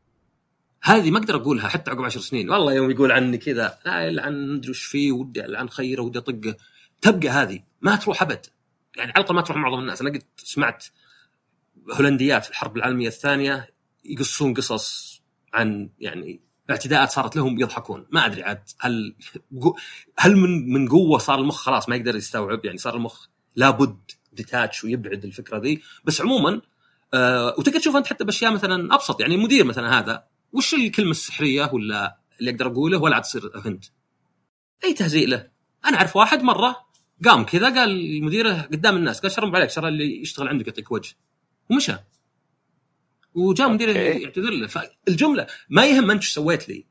[0.86, 2.50] هذه ما أقدر أقولها حتى عقب عشر سنين.
[2.50, 6.56] والله يوم يقول عني كذا لا يلعن مدري وش فيه ودي العن خيره ودي اطقه
[7.00, 7.60] تبقى هذه.
[7.80, 8.46] ما تروح أبد.
[8.96, 10.00] يعني على الأقل ما تروح مع معظم الناس.
[10.00, 10.84] أنا قد سمعت
[11.92, 13.68] هولنديات في الحرب العالمية الثانية
[14.04, 15.20] يقصون قصص
[15.54, 18.06] عن يعني اعتداءات صارت لهم يضحكون.
[18.10, 19.14] ما أدري عاد هل
[20.18, 22.64] هل من من قوة صار المخ؟ خلاص ما يقدر يستوعب.
[22.64, 23.98] يعني صار المخ لابد
[24.32, 25.82] ديتاتش ويبعد الفكرة ذي.
[26.04, 26.60] بس عموما
[27.14, 29.20] آه وتقدر تشوف أنت حتى بأشياء مثلا أبسط.
[29.20, 33.84] يعني المدير مثلا هذا وش الكلمة السحرية ولا اللي أقدر أقوله ولا عاد تصير هنت؟
[34.84, 35.50] أي تهزيء له.
[35.84, 36.86] أنا أعرف واحد مرة
[37.24, 41.14] قام كذا قال لمديره قدام الناس قال شرم عليك شر اللي يشتغل عندك يعطيك وجه.
[41.70, 41.96] ومشى.
[43.34, 43.92] وجاء مديره.
[43.92, 44.66] يعتذر له.
[44.66, 46.86] فالجملة ما يهم أنت إيش سويت لي.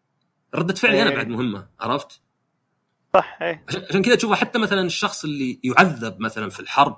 [0.56, 1.16] ردة فعلي أنا إيه.
[1.16, 2.22] بعد مهمة عرفت؟
[3.14, 3.66] صح إيه.
[3.90, 6.98] عشان كذا تشوفه حتى مثلا الشخص اللي يعذب مثلا في الحرب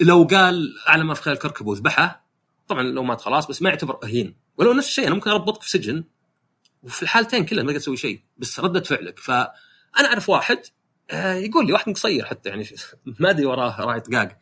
[0.00, 2.26] لو قال اعلى ما في خيال كركب وذبحه
[2.68, 4.41] طبعا لو مات خلاص بس ما يعتبر أهين.
[4.56, 6.04] ولو نفس الشيء أنا ممكن أربطك في سجن
[6.82, 9.18] وفي الحالتين كلها ما تقدر تسوي شيء بس ردة فعلك.
[9.18, 10.62] فأنا أعرف واحد
[11.10, 12.68] آه، يقول لي واحد قصير حتى يعني
[13.20, 14.38] ما أدري وراه راعي طقاق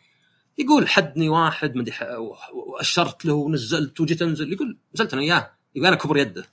[0.59, 1.94] يقول حدني واحد مدري
[2.53, 4.53] وأشرت له ونزلت وجيت أنزل.
[4.53, 6.46] يقول نزلت أنا اياه يقول أنا كبر يده.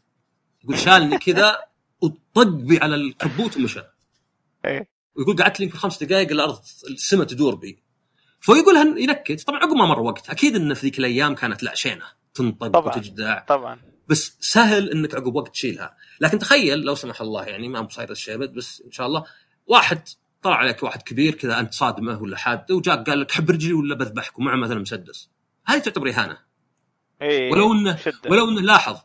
[0.63, 1.57] يقول شالني كذا
[2.01, 3.83] وطق بي على الكبوت ومشى.
[4.65, 4.89] إيه.
[5.15, 7.83] ويقول قعدت لي يمكن خمس دقائق الأرض السماء تدور بي.
[8.39, 9.43] فيقول ينكت.
[9.47, 10.29] طبعا عقب ما مر وقت.
[10.29, 12.05] أكيد انه في ذيك الأيام كانت لا شينة.
[12.37, 12.95] تنطق طبعاً.
[12.95, 13.39] وتجدع.
[13.39, 13.79] طبعا.
[14.07, 15.95] بس سهل إنك عقب وقت تشيلها.
[16.21, 19.23] لكن تخيل لو سمح الله يعني ما بصاير الشيء بس إن شاء الله
[19.67, 20.01] واحد
[20.41, 23.95] طلع عليك واحد كبير كذا أنت صادمه ولا حاده وجاك قال لك حب رجلي ولا
[23.95, 25.29] بذبحك ومعه مثلا مسدس.
[25.65, 26.37] هذه تعتبر إهانة.
[27.21, 28.29] إيه ولو انه شدة.
[28.29, 28.97] ولو إنه لاحظ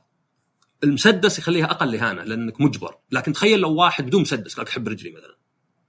[0.85, 2.99] المسدس يخليها أقل إهانة لأنك مجبر.
[3.11, 5.37] لكن تخيل لو واحد بدون مسدس قال لك حب رجلي مثلا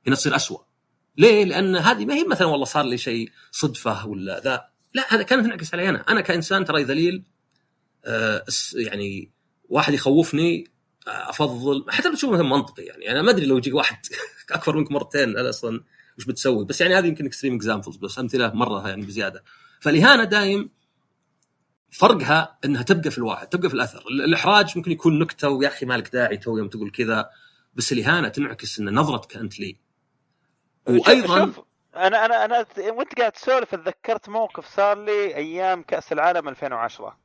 [0.08, 0.60] هنا تصير أسوأ.
[1.18, 4.66] ليه؟ لأن هذه ما هي مثلا والله صار لي شيء صدفة ولا ذا.
[4.94, 6.06] لا هذا كانت تنعكس علي أنا.
[6.10, 7.24] أنا كإنسان ترى ذليل
[8.76, 9.32] يعني
[9.70, 10.68] واحد يخوفني
[11.08, 13.12] آه، افضل حتى لو تشوف مثلا منطقي يعني.
[13.12, 13.98] أنا ما أدري لو يجيك واحد
[14.52, 15.84] أكبر منك مرتين هذا أصلا
[16.18, 19.44] وش بتسوي؟ بس يعني هذه يمكن extreme examples بس أمثلة مرة يعني بزيادة.
[19.82, 20.70] فالإهانة دايم
[21.92, 24.04] فرقها إنها تبقى في الواحد تبقى في الأثر.
[24.12, 27.30] ال- الإحراج ممكن يكون نكتة ويا أخي مالك داعي تو يوم تقول كذا.
[27.76, 29.78] بس الإهانة تنعكس إن نظرتك أنت لي.
[30.88, 31.60] وأيضا شوف
[31.96, 37.23] أنا أنا أنا وأنت قاعد تسولف تذكرت موقف صار لي أيام كأس العالم 2010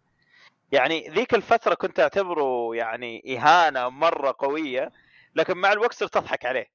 [0.72, 4.92] يعني ذيك الفترة كنت أعتبره يعني إهانة مرة قوية
[5.34, 6.66] لكن مع الوقت صرت أضحك عليه.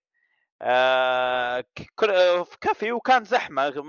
[0.62, 1.63] آه
[2.62, 3.84] كافي وكان زحمة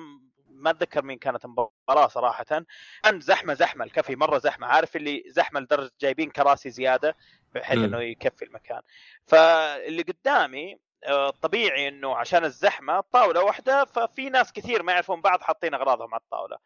[0.49, 2.45] ما أتذكر مين كانت المباراة صراحة.
[2.45, 4.67] كان زحمة زحمة الكافي مرة زحمة.
[4.67, 7.17] عارف اللي زحمة لدرجة جايبين كراسي زيادة
[7.55, 7.79] بحيث.
[7.79, 8.81] إنه يكفي المكان.
[9.27, 15.41] فاللي قدامي آه، طبيعي إنه عشان الزحمة طاوله واحدة ففي ناس كثير ما يعرفون بعض
[15.43, 16.59] حاطين أغراضهم على الطاولة.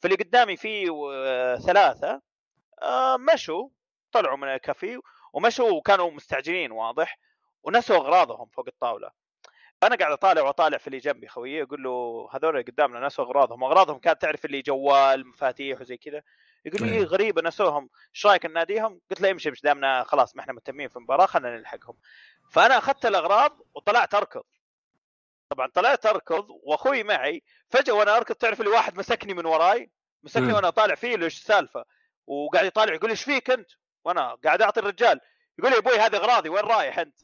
[0.00, 0.86] فاللي قدامي في
[1.66, 2.20] ثلاثة
[3.32, 3.68] مشوا
[4.12, 5.00] طلعوا من الكافي
[5.32, 7.18] ومشوا وكانوا مستعجلين واضح؟
[7.62, 9.10] ونسوا أغراضهم فوق الطاولة.
[9.82, 13.62] أنا قاعد أطالع وأطالع في اللي جنبي خويي أقول له هذول اللي قدامنا نسوا أغراضهم.
[13.62, 16.22] واغراضهم كانت تعرف اللي جوال مفاتيح وزي كذا.
[16.64, 16.98] يقول لي إيه.
[16.98, 17.90] إيه غريبه نسوهم.
[18.14, 21.58] إيش رأيك نناديهم؟ قلت له امشي مش دامنا خلاص ما إحنا مهتمين في المباراة خلينا
[21.58, 21.96] نلحقهم.
[22.50, 24.42] فأنا أخذت الأغراض وطلعت أركض.
[25.48, 29.90] طبعا طلعت أركض وأخوي معي فجأة وأنا أركض تعرف اللي واحد مسكني من وراي؟
[30.22, 30.54] مسكني مم.
[30.54, 31.84] وأنا طالع فيه إيش السالفة؟
[32.26, 33.70] وقاعد يطالع يقول لي إيش فيك أنت؟
[34.04, 35.20] وأنا قاعد أعطي الرجال.
[35.58, 37.18] يقول لي أبوي هذه أغراضي وين رايح أنت؟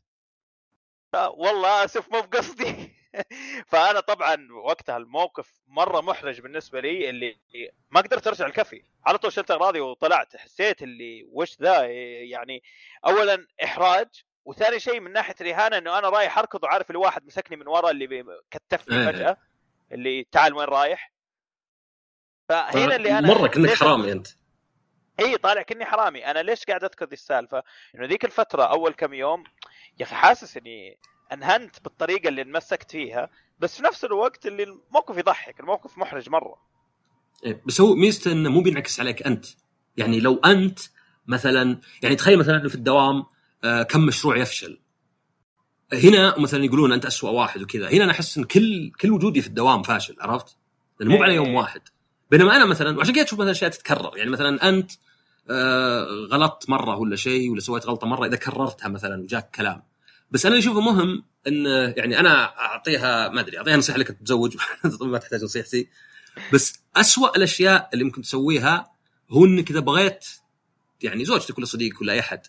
[1.14, 2.92] والله آسف مو بقصدي.
[3.70, 7.36] فأنا طبعا وقتها الموقف مرة محرج بالنسبة لي اللي
[7.90, 8.82] ما قدرت أرجع الكفي.
[9.06, 10.36] على طول شلت أغراضي وطلعت.
[10.36, 11.84] حسيت اللي وش ذا؟
[12.22, 12.62] يعني
[13.06, 14.08] اولا إحراج
[14.44, 17.90] وثاني شيء من ناحية الإهانة إنه أنا رايح أركض وعارف اللي واحد مسكني من ورا
[17.90, 19.12] اللي كتفني إيه.
[19.12, 19.36] فجأة
[19.92, 21.12] اللي تعال وين رايح؟
[22.48, 24.28] فهنا اللي أنا مرة كأنك حرامي أنت.
[25.20, 26.26] إي طالع كني حرامي.
[26.26, 27.62] أنا ليش قاعد أذكر ذي السالفة؟
[27.94, 29.44] إنه ذيك الفترة أول كم يوم
[30.00, 30.98] يا أخي حاسس إني
[31.32, 36.56] أنهنت بالطريقة اللي انمسكت فيها بس في نفس الوقت اللي الموقف يضحك الموقف محرج مرة.
[37.44, 39.46] إيه، بس هو ميزته إنه مو بينعكس عليك أنت.
[39.96, 40.78] يعني لو أنت
[41.26, 43.24] مثلا يعني تخيل مثلا في الدوام
[43.64, 44.80] آه، كم مشروع يفشل.
[45.92, 47.90] هنا مثلا يقولون أنت أسوأ واحد وكذا.
[47.90, 50.56] هنا أنا أحس إن كل كل وجودي في الدوام فاشل عرفت؟
[51.00, 51.56] لأنه مو على يوم إيه.
[51.56, 51.82] واحد.
[52.32, 54.16] بينما أنا مثلا وعشان كذا تشوف مثلا أشياء تتكرر.
[54.16, 54.90] يعني مثلا أنت
[55.50, 59.82] آه، غلطت مرة ولا شيء ولا سويت غلطة مرة إذا كررتها مثلا وجاك كلام.
[60.30, 61.66] بس أنا اللي أشوفه مهم إن
[61.96, 64.56] يعني أنا أعطيها ما أدري أعطيها نصيحة لك تتزوج
[65.00, 65.88] ما تحتاج نصيحتي.
[66.52, 68.92] بس أسوأ الأشياء اللي ممكن تسويها
[69.30, 70.24] هو إنك إذا بغيت
[71.02, 72.40] يعني زوجتك ولا صديقك ولا أي أحد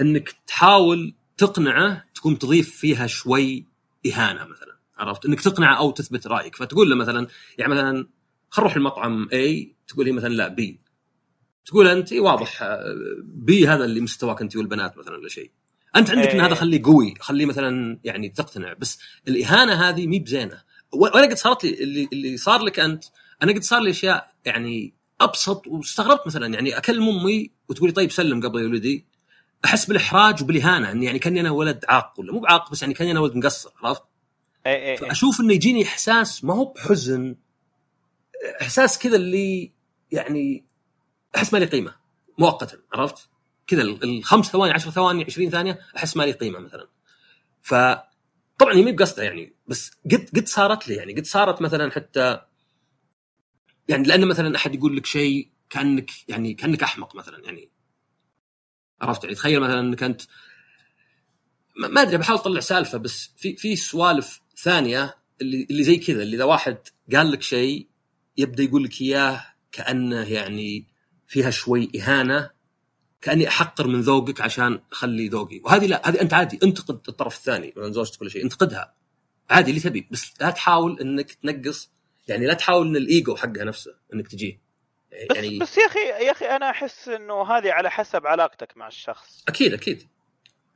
[0.00, 3.66] إنك تحاول تقنعه تكون تضيف فيها شوي
[4.06, 6.56] إهانة مثلا عرفت؟ إنك تقنعه أو تثبت رأيك.
[6.56, 7.26] فتقول له مثلا
[7.58, 8.06] يعني مثلا
[8.50, 10.80] خلينا نروح المطعم A تقول لي مثلا لا B
[11.66, 12.62] تقول أنت إيه واضح
[13.24, 15.50] B هذا اللي مستواك أنت والبنات مثلا ولا شيء.
[15.96, 16.54] أنت عندك إن هذا إيه.
[16.54, 20.62] خليه قوي خليه مثلا يعني تقتنع بس الإهانة هذه مي بزينة.
[20.92, 23.04] وأنا قد صارت لي اللي, اللي صار لك أنت
[23.42, 28.40] أنا قد صار لي أشياء يعني أبسط واستغربت مثلا يعني أكلم أمي وتقولي طيب سلم
[28.40, 29.06] قبل يا ولدي.
[29.64, 33.10] أحس بالإحراج وبالإهانة إني يعني كأني أنا ولد عاق ولا مو بعاق بس يعني كأني
[33.10, 34.02] أنا ولد مقصر عرفت؟
[34.66, 37.36] اي اي اي فأشوف إنه يجيني إحساس ما هو بحزن.
[38.62, 39.72] إحساس كذا اللي
[40.12, 40.64] يعني
[41.36, 41.94] أحس ما لي قيمة
[42.38, 43.28] مؤقتا عرفت؟
[43.66, 46.88] كذا ال- الخمس ثواني 10 ثواني 20 ثانية أحس ما لي قيمة مثلا.
[47.62, 47.74] ف
[48.58, 52.40] طبعا هي مي بقصده يعني بس قد قد صارت لي يعني قد صارت مثلا حتى
[53.88, 57.70] يعني لأن مثلا أحد يقول لك شيء كأنك يعني كأنك أحمق مثلا يعني
[59.00, 60.22] عرفت يعني تخيل مثلا إنك أنت
[61.76, 66.36] ما أدري بحاول أطلع سالفة بس في في سوالف ثانية اللي اللي زي كذا اللي
[66.36, 66.78] إذا واحد
[67.14, 67.88] قال لك شيء
[68.40, 70.86] يبدأ يقول لك إياه كأنه يعني
[71.26, 72.50] فيها شوي إهانة
[73.20, 75.60] كأني أحقر من ذوقك عشان أخلي ذوقي.
[75.64, 78.94] وهذه لا هذه أنت عادي أنتقد الطرف الثاني من زوجتك ولا شيء انتقدها.
[79.50, 80.08] عادي اللي تبي.
[80.10, 81.90] بس لا تحاول إنك تنقص
[82.28, 84.60] يعني لا تحاول إن الإيجو حقها نفسه إنك تجيه
[85.30, 88.88] بس, يعني بس يا أخي يا أخي أنا أحس إنه هذه على حسب علاقتك مع
[88.88, 89.44] الشخص.
[89.48, 90.08] أكيد أكيد.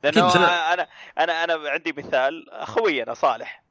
[0.03, 3.63] لأنه أكيد، أنا- أنا أنا أنا عندي مثال أخوي أنا صالح.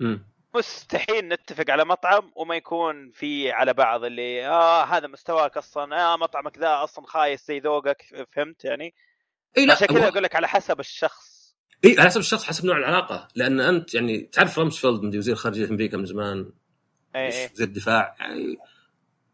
[0.00, 0.26] مم.
[0.54, 6.16] مستحيل نتفق على مطعم وما يكون في على بعض اللي آه هذا مستواك أصلا آه
[6.16, 8.94] مطعمك ذا أصلا خايس زي ذوقك فهمت يعني؟
[9.58, 11.54] إي لا عشان كذا أقول لك على حسب الشخص.
[11.84, 13.28] إي على حسب الشخص حسب نوع العلاقة.
[13.34, 16.50] لأن أنت يعني تعرف رامسفيلد من وزير خارجية أمريكا من زمان
[17.16, 18.56] اي وزير الدفاع يعني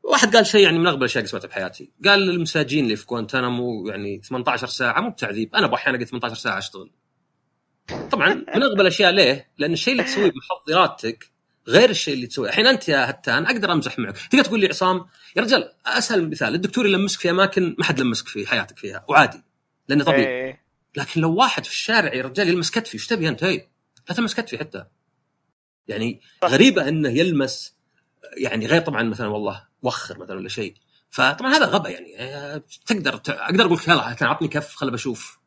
[0.02, 1.90] واحد قال شيء يعني من أغبى الأشياء اللي سمعتها بحياتي.
[2.04, 5.54] قال المساجين اللي في جوانتانامو يعني 18 ساعة مو بتعذيب.
[5.54, 6.90] أنا أحيانا قلت 18 ساعة أشتغل.
[8.11, 11.31] طبعا من اغبى الأشياء ليه؟ لأن الشيء اللي تسويه بمحضراتك
[11.68, 15.07] غير الشيء اللي تسويه الحين أنت يا هتان أقدر أمزح معك تقدر تقول لي عصام
[15.37, 19.42] يا رجال أسهل مثال الدكتور يلمسك في أماكن ما حد لمسك في حياتك فيها وعادي
[19.88, 20.61] لأنه طبيعي إي إي.
[20.96, 23.68] لكن لو واحد في الشارع يا رجال يلمس كتفي إيش تبي أنت هي
[24.09, 24.85] لا تلمس كتفي حتى
[25.88, 26.20] يعني.
[26.44, 27.74] غريبة إنه يلمس
[28.37, 30.74] يعني غير طبعا مثلا والله وخر مثلا ولا شيء
[31.11, 35.39] فطبعا هذا غبا يعني آه، تقدر أقدر أقول لك يلا كان عطني كف خل بشوف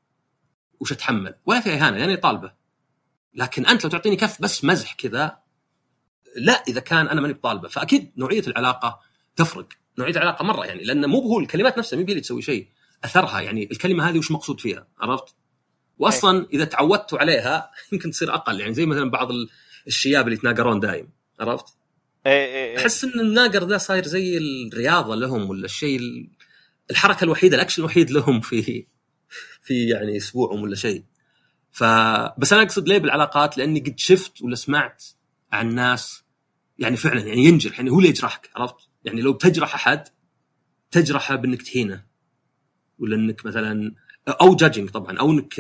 [0.84, 2.54] وش أتحمل؟ ولا في اهانه يعني طالبة.
[3.36, 5.38] لكن أنت لو تعطيني كف بس مزح كذا
[6.36, 7.68] لا إذا كان أنا ماني بطالبة.
[7.68, 9.00] فأكيد نوعية العلاقة
[9.36, 9.68] تفرق.
[10.00, 12.68] نوعية العلاقة مرة يعني لأن مو هو الكلمات نفسها هي اللي تسوي شيء؟
[13.04, 15.36] أثرها يعني الكلمة هذه وش مقصود فيها؟ عرفت؟
[15.98, 19.50] واصلا إذا تعودتوا عليها يمكن تصير أقل يعني زي مثلا بعض ال-
[19.88, 21.10] الشياب اللي يتناقرون دايم.
[21.40, 21.66] عرفت؟
[22.26, 26.30] اي اي اي أحس إن الناقر ذا صاير زي الرياضة لهم ولا الشيء ال-
[26.92, 28.86] الحركة الوحيدة الأكشن الوحيد لهم في
[29.62, 31.04] في يعني أسبوعهم ولا شيء.
[31.72, 31.84] ف
[32.38, 35.04] بس أنا أقصد ليه بالعلاقات؟ لأني قد شفت ولا سمعت
[35.52, 36.24] عن ناس
[36.80, 40.08] يعني فعلا يعني ينجرح يعني هو اللي يجرحك عرفت؟ يعني لو بتجرح أحد
[40.92, 42.06] تجرحه بإنك تهينه.
[43.00, 43.96] ولا إنك مثلا
[44.28, 45.54] أو جادجنج طبعا أو إنك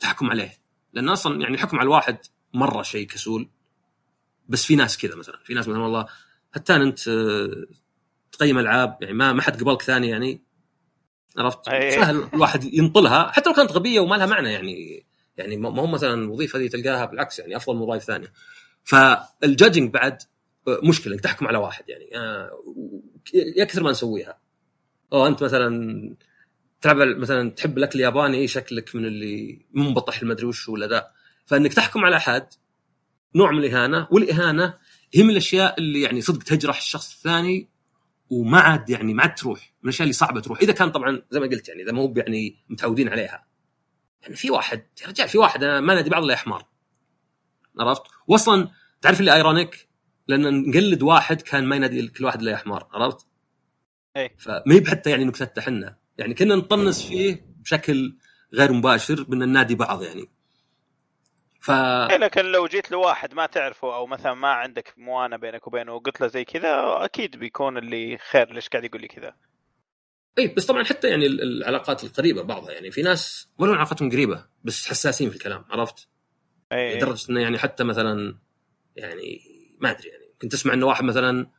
[0.00, 0.52] تحكم عليه.
[0.92, 2.18] لأن أصلا يعني الحكم على الواحد
[2.54, 3.48] مرة شيء كسول.
[4.48, 5.38] بس في ناس كذا مثلا.
[5.44, 6.06] في ناس مثلا والله
[6.54, 7.00] حتى أنت
[8.32, 10.42] تقيم ألعاب يعني ما ما حد قبلك ثاني يعني
[11.36, 11.90] عرفت؟ أي.
[11.90, 16.14] سهل الواحد ينطلها حتى لو كانت غبية وما لها معنى يعني يعني ما هو مثلا
[16.14, 18.32] الوظيفة هذه تلقاها بالعكس يعني أفضل من وظائف ثانية.
[18.84, 20.22] فال judging بعد
[20.68, 22.50] مشكلة انك تحكم على واحد يعني آه،
[23.34, 24.38] يا كثر ما نسويها.
[25.12, 26.14] أو أنت مثلا
[26.80, 31.10] تلعب مثلا تحب الأكل الياباني شكلك من اللي منبطح المدري وش ولا ذا.
[31.46, 32.46] فإنك تحكم على أحد
[33.34, 34.74] نوع من الإهانة والإهانة
[35.14, 37.68] هي من الأشياء اللي يعني صدق تجرح الشخص الثاني
[38.30, 40.60] وما عاد يعني ما عاد تروح من الأشياء اللي صعبة تروح.
[40.60, 43.46] إذا كان طبعا زي ما قلت يعني إذا ما هو يعني متعودين عليها.
[44.22, 46.66] يعني في واحد يا رجال في واحد أنا ما نادي بعض الا حمار
[47.78, 49.88] عرفت؟ واصلا تعرف اللي ايرونيك
[50.28, 53.26] لأن نقلد واحد كان ما ينادي كل واحد إلا حمار عرفت؟
[54.16, 54.36] إيه.
[54.38, 58.16] فما هي بحتى يعني نكتتنا حنا يعني كنا نطنس فيه بشكل
[58.54, 60.30] غير مباشر بأن ننادي بعض يعني.
[61.60, 65.94] ف إيه، لكن لو جيت لواحد ما تعرفه أو مثلا ما عندك موانه بينك وبينه
[65.94, 69.34] وقلت له زي كذا أكيد بيكون اللي خير ليش قاعد يقول لي كذا
[70.38, 74.46] اي بس طبعا حتى يعني ال- العلاقات القريبة بعضها يعني في ناس ولو علاقتهم قريبة
[74.64, 76.08] بس حساسين في الكلام عرفت؟
[76.72, 78.38] اي لدرجة إنه يعني حتى مثلا
[78.96, 79.40] يعني
[79.80, 81.50] ما أدري يعني كنت أسمع إنه واحد مثلا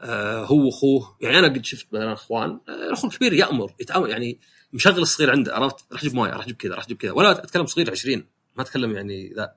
[0.00, 4.40] آه هو وأخوه يعني أنا قد شفت مثلا أخوان آه، الاخو الكبير يأمر يتعاون يعني
[4.72, 7.66] مشغل الصغير عنده عرفت؟ راح جيب موية راح جيب كذا راح جيب كذا ولا أتكلم
[7.66, 8.26] صغير 20
[8.56, 9.54] ما أتكلم يعني ذا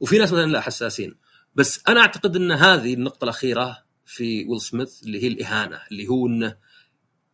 [0.00, 1.14] وفي ناس مثلا لا حساسين
[1.54, 6.26] بس أنا أعتقد إن هذه النقطة الأخيرة في ويل سميث اللي هي الإهانة اللي هو
[6.26, 6.56] إنه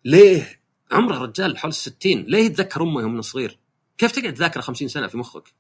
[0.05, 3.59] ليه عمره رجال حول الستين ليه يتذكر امه يوم صغير؟
[3.98, 5.55] كيف تقعد ذاكره 50 سنة في مخك؟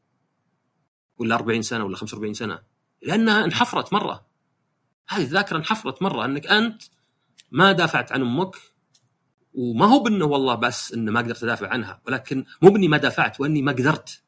[1.18, 2.62] ولا 40 سنة ولا 45 سنة؟
[3.02, 4.26] لأنها انحفرت مرة
[5.08, 6.82] هذه الذاكرة انحفرت مرة إنك أنت
[7.50, 8.56] ما دافعت عن أمك
[9.54, 13.40] وما هو بأنه والله بس إنه ما قدرت أدافع عنها ولكن مو بإني ما دافعت
[13.40, 14.22] وإني ما قدرت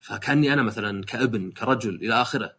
[0.00, 2.56] فكأني أنا مثلا كابن كرجل إلى آخره.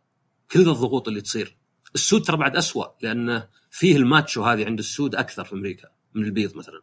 [0.52, 1.58] كل الضغوط اللي تصير.
[1.96, 6.56] السود ترى بعد أسوأ لأنه فيه الماتشو هذه عند السود أكثر في أمريكا من البيض
[6.56, 6.82] مثلا.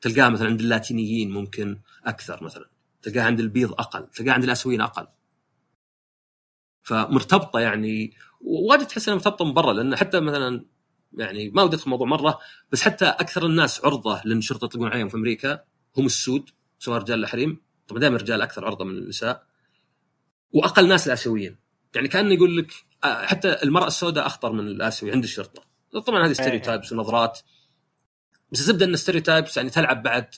[0.00, 2.70] تلقاه مثلا عند اللاتينيين ممكن أكثر مثلا.
[3.02, 5.06] تلقاه عند البيض أقل تلقاه عند الاسيويين أقل.
[6.82, 10.64] فمرتبطة يعني واجد تحس إنها مرتبطة من برا لأن حتى مثلا
[11.12, 12.38] يعني ما ودي أدخل الموضوع مرة
[12.72, 15.64] بس حتى أكثر الناس عرضة الشرطه يطلقون عليهم في أمريكا
[15.96, 17.60] هم السود سواء رجال ولا حريم.
[17.88, 19.46] طبعا دائما الرجال أكثر عرضة من النساء
[20.52, 21.56] وأقل ناس الآسيويين.
[21.94, 22.72] يعني كأنه يقول لك
[23.04, 25.62] آه، حتى المرأة السوداء أخطر من الآسيوي عند الشرطة.
[26.06, 27.38] طبعا هذه stereotypes ونظرات.
[28.52, 30.34] بس الزبدة إن stereotypes يعني تلعب بعد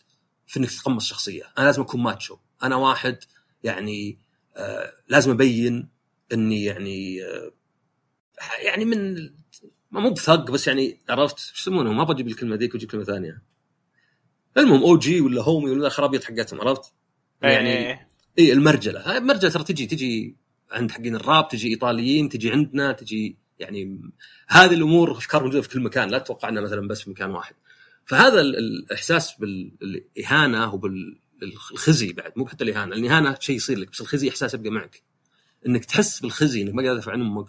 [0.46, 1.52] في إنك تقمص شخصية.
[1.58, 2.36] أنا لازم أكون macho.
[2.62, 3.18] أنا واحد
[3.64, 4.18] يعني
[4.56, 5.88] آه لازم أبين
[6.32, 7.52] إني يعني آه
[8.64, 9.14] يعني من
[9.90, 13.42] ما مو بثق بس يعني عرفت؟ إيش يسمونه ما بجيب الكلمة ذيك وجيب كلمة ثانية.
[14.56, 16.92] المهم أو جي ولا هومي ولا خرابيط حقتهم عرفت؟
[17.42, 17.98] يعني اي
[18.38, 19.18] إيه المرجلة.
[19.18, 20.36] المرجله ترى تجي تجي
[20.72, 24.00] عند حقين الراب تجي إيطاليين تجي عندنا تجي يعني
[24.48, 27.54] هذه الأمور أفكار موجودة في كل مكان لا تتوقع إنها مثلا بس في مكان واحد.
[28.04, 34.54] فهذا الإحساس بالإهانة وبالخزي بعد مو حتى الإهانة الاهانه شيء يصير لك بس الخزي إحساس
[34.54, 35.02] يبقى معك.
[35.66, 37.46] إنك تحس بالخزي إنك ما قادر تدافع عن أمك.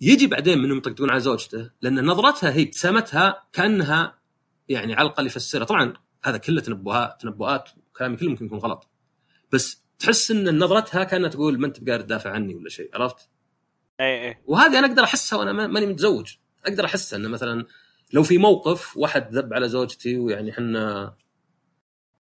[0.00, 4.18] يجي بعدين منهم يطقطقون على زوجته لأن نظرتها هي ابتسامتها كأنها
[4.68, 5.64] يعني على الأقل يفسرها.
[5.64, 7.70] طبعا هذا كله تنبؤات تنبؤات
[8.00, 8.88] كلامي كله ممكن يكون غلط.
[9.52, 13.28] بس تحس إن نظرتها كانها تقول ما أنت بقادر تدافع عني ولا شيء عرفت؟
[14.00, 16.34] اي اي وهذه أنا أقدر أحسها وأنا ماني متزوج.
[16.66, 17.66] أقدر احسها انه مثلا
[18.12, 21.14] لو في موقف واحد ذب على زوجتي ويعني إحنا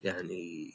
[0.01, 0.71] يعني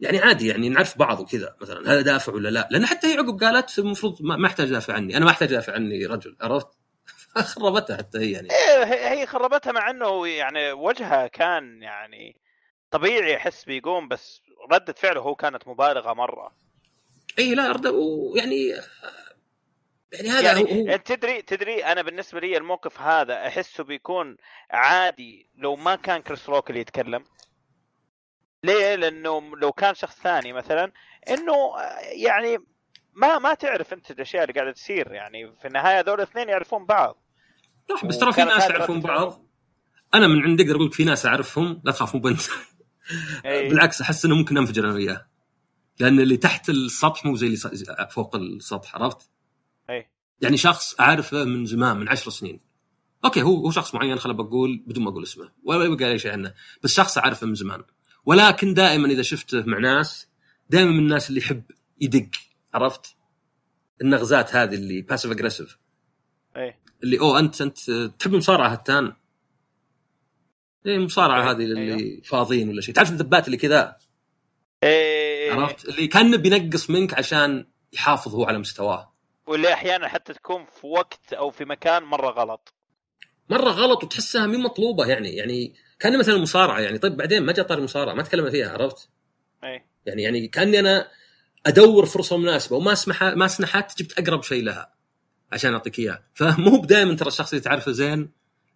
[0.00, 3.40] يعني عادي يعني نعرف بعض وكذا مثلا هذا دافع ولا لا؟ لأن حتى هي عقب
[3.40, 6.68] قالت المفروض ما أحتاج دافع عني أنا ما أحتاج دافع عني رجل عرفت؟
[7.54, 8.48] خربتها حتى هي يعني.
[8.50, 12.36] إيه هي خربتها مع إنه يعني وجهها كان يعني
[12.90, 16.52] طبيعي أحس بيقوم بس ردة فعله هو كانت مبالغة مرة.
[17.38, 17.84] اي لا رد
[18.34, 18.74] يعني
[20.12, 20.96] يعني هذا يعني هو...
[20.96, 24.36] تدري تدري أنا بالنسبة لي الموقف هذا أحسه بيكون
[24.70, 27.24] عادي لو ما كان كريس روك اللي يتكلم.
[28.64, 30.92] ليه؟ لأنه لو كان شخص ثاني مثلا
[31.30, 31.54] إنه
[32.00, 32.58] يعني
[33.14, 37.22] ما ما تعرف أنت الأشياء اللي قاعدة تصير يعني في النهاية هذول الاثنين يعرفون بعض.
[37.90, 39.46] صح بس ترى في ناس يعرفون بعض.
[40.14, 42.40] أنا من عندي أقدر أقول في ناس أعرفهم لا تخاف مو بنت.
[43.44, 45.26] بالعكس أحس إنه ممكن أنفجر أنا وياه.
[46.00, 47.58] لأن اللي تحت السطح مو زي اللي
[48.10, 49.30] فوق السطح عرفت؟
[49.90, 50.06] اي
[50.40, 52.60] يعني شخص أعرفه من زمان من عشر سنين.
[53.24, 55.50] أوكي هو هو شخص معين خل بقول بدون ما أقول اسمه.
[55.64, 56.54] ولا يبقى لي شيء عنه.
[56.82, 57.82] بس شخص أعرفه من زمان.
[58.24, 60.28] ولكن دائما إذا شفته مع ناس
[60.70, 61.62] دائما من الناس اللي يحب
[62.00, 62.28] يدق
[62.74, 63.16] عرفت؟
[64.02, 65.78] النغزات هذه اللي باسف اجريسيف
[66.56, 66.78] إيه.
[67.02, 69.12] اللي أوه أنت أنت تحب المصارعه هتان
[70.94, 71.50] المصارعه أيه.
[71.50, 72.22] هذه اللي أيه.
[72.22, 72.94] فاضيين ولا شيء.
[72.94, 73.96] تعرف الذبات اللي كذا؟
[74.82, 75.52] إيه.
[75.52, 79.12] عرفت؟ اللي كان بينقص منك عشان يحافظ هو على مستواه.
[79.46, 82.74] واللي أحيانا حتى تكون في وقت أو في مكان مرة غلط.
[83.50, 86.98] مرة غلط وتحسها مين مطلوبة يعني يعني كان مثلا المصارعه يعني.
[86.98, 89.08] طيب بعدين ما جاء طار المصارعه ما تكلمنا فيها عرفت؟
[89.64, 91.08] اي يعني يعني كأني أنا
[91.66, 94.94] أدور فرصة مناسبة وما أسمح ما سنحت جبت أقرب شيء لها
[95.52, 96.22] عشان أعطيك إياه.
[96.34, 98.30] فمو بدائما ترى الشخص اللي تعرفه زين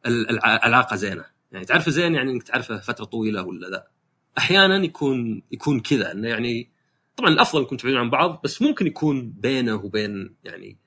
[0.06, 1.24] العلاقة زينة.
[1.52, 3.90] يعني تعرفه زين يعني إنك تعرفه فترة طويلة ولا لا.
[4.38, 6.70] أحيانا يكون يكون كذا إنه يعني
[7.16, 10.78] طبعا الأفضل إنكم تبعدون عن بعض بس ممكن يكون بينه وبين يعني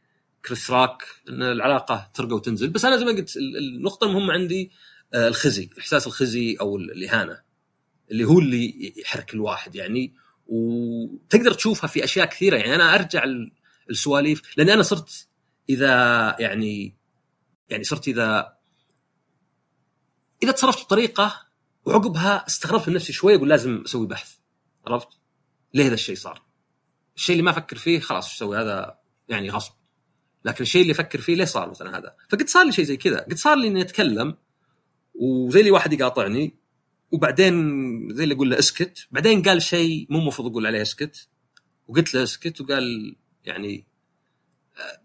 [0.46, 2.70] كريس راك إن العلاقة ترقى وتنزل.
[2.70, 4.72] بس أنا زي ما قلت النقطة المهمة عندي
[5.14, 7.42] آه، الخزي احساس الخزي أو الإهانة
[8.12, 10.14] اللي هو اللي يحرك الواحد يعني.
[10.48, 12.58] وتقدر تشوفها في أشياء كثيرة.
[12.58, 13.24] يعني أنا أرجع
[13.90, 15.28] السواليف لأن أنا صرت
[15.70, 16.96] إذا يعني
[17.70, 18.54] يعني صرت إذا
[20.44, 21.48] إذا تصرفت بطريقة
[21.86, 24.36] وعقبها استغربت من نفسي شوي أقول لازم أسوي بحث
[24.88, 25.08] عرفت؟
[25.74, 26.44] ليه هذا الشيء صار؟
[27.16, 29.74] الشيء اللي ما أفكر فيه خلاص إيش أسوي هذا يعني غصب
[30.46, 33.20] لكن الشيء اللي أفكر فيه ليه صار مثلا هذا؟ فقد صار لي شيء زي كذا،
[33.20, 34.38] قد صار لي إني أتكلم
[35.16, 36.56] وزي اللي واحد يقاطعني
[37.12, 37.54] وبعدين
[38.14, 41.28] زي اللي أقول له اسكت، بعدين قال شيء مو المفروض أقول عليه اسكت
[41.88, 43.16] وقلت له اسكت وقال
[43.46, 43.86] يعني
[44.78, 45.02] آه،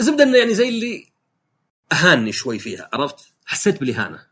[0.00, 1.12] زبدة إنه يعني زي اللي
[1.92, 4.26] اهاني شوي فيها عرفت؟ حسيت بالإهانة.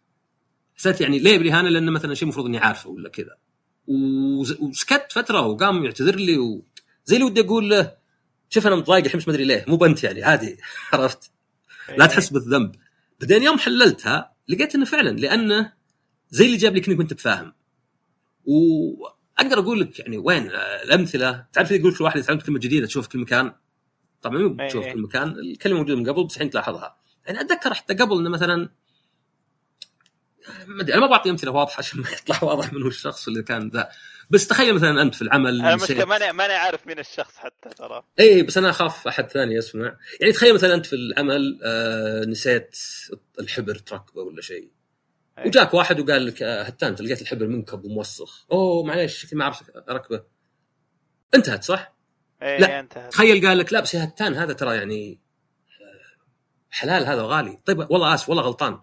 [0.77, 3.37] حسيت يعني ليه بالإهانة؟ لأنه مثلا شيء المفروض إني عارفه ولا كذا.
[4.61, 7.97] وسكت فترة وقام يعتذر لي وزي اللي ودي أقول له
[8.51, 10.57] شوف أنا متضايق الحين ما ادري ليه مو بنت يعني عادي.
[10.93, 11.31] عرفت؟
[11.99, 12.75] لا تحس بالذنب.
[13.21, 15.73] بعدين يوم حللتها لقيت إنه فعلا لأنه
[16.31, 17.53] زي اللي جاب لي كانك كنت بفاهم.
[18.45, 20.51] وأقدر أقول لك يعني وين
[20.85, 23.53] الأمثلة؟ تعرف يقول في واحد اذا تعلمت كلمة جديدة تشوف في كل مكان؟
[24.23, 26.97] طبعا مو تشوف في كل مكان الكلمة موجودة من قبل بس الحين تلاحظها.
[27.27, 28.69] يعني أتذكر حتى قبل إنه مثلا
[30.67, 33.43] ما أدري أنا ما بعطي أمثلة واضحة عشان ما يطلع واضح من هو الشخص اللي
[33.43, 33.89] كان ذا.
[34.31, 38.03] بس تخيل مثلا أنت في العمل أنا المشكلة ماني ماني عارف مين الشخص حتى ترى.
[38.21, 39.97] اي بس أنا أخاف أحد ثاني يسمع.
[40.21, 42.77] يعني تخيل مثلا أنت في العمل آه نسيت
[43.41, 44.71] الحبر تركبه ولا شيء.
[45.47, 48.47] وجاك واحد وقال لك آه هتان انت لقيت الحبر منكب وموسخ.
[48.53, 50.23] أوه معليش شكلي ما أعرف أركبه.
[51.35, 51.95] انتهت صح؟
[52.43, 53.13] إيه لا انتهت.
[53.13, 55.21] تخيل قال لك لا بس يا هتان هذا ترى يعني
[55.81, 56.17] آه،
[56.71, 57.61] حلال هذا وغالي.
[57.65, 58.81] طيب والله آسف والله غلطان.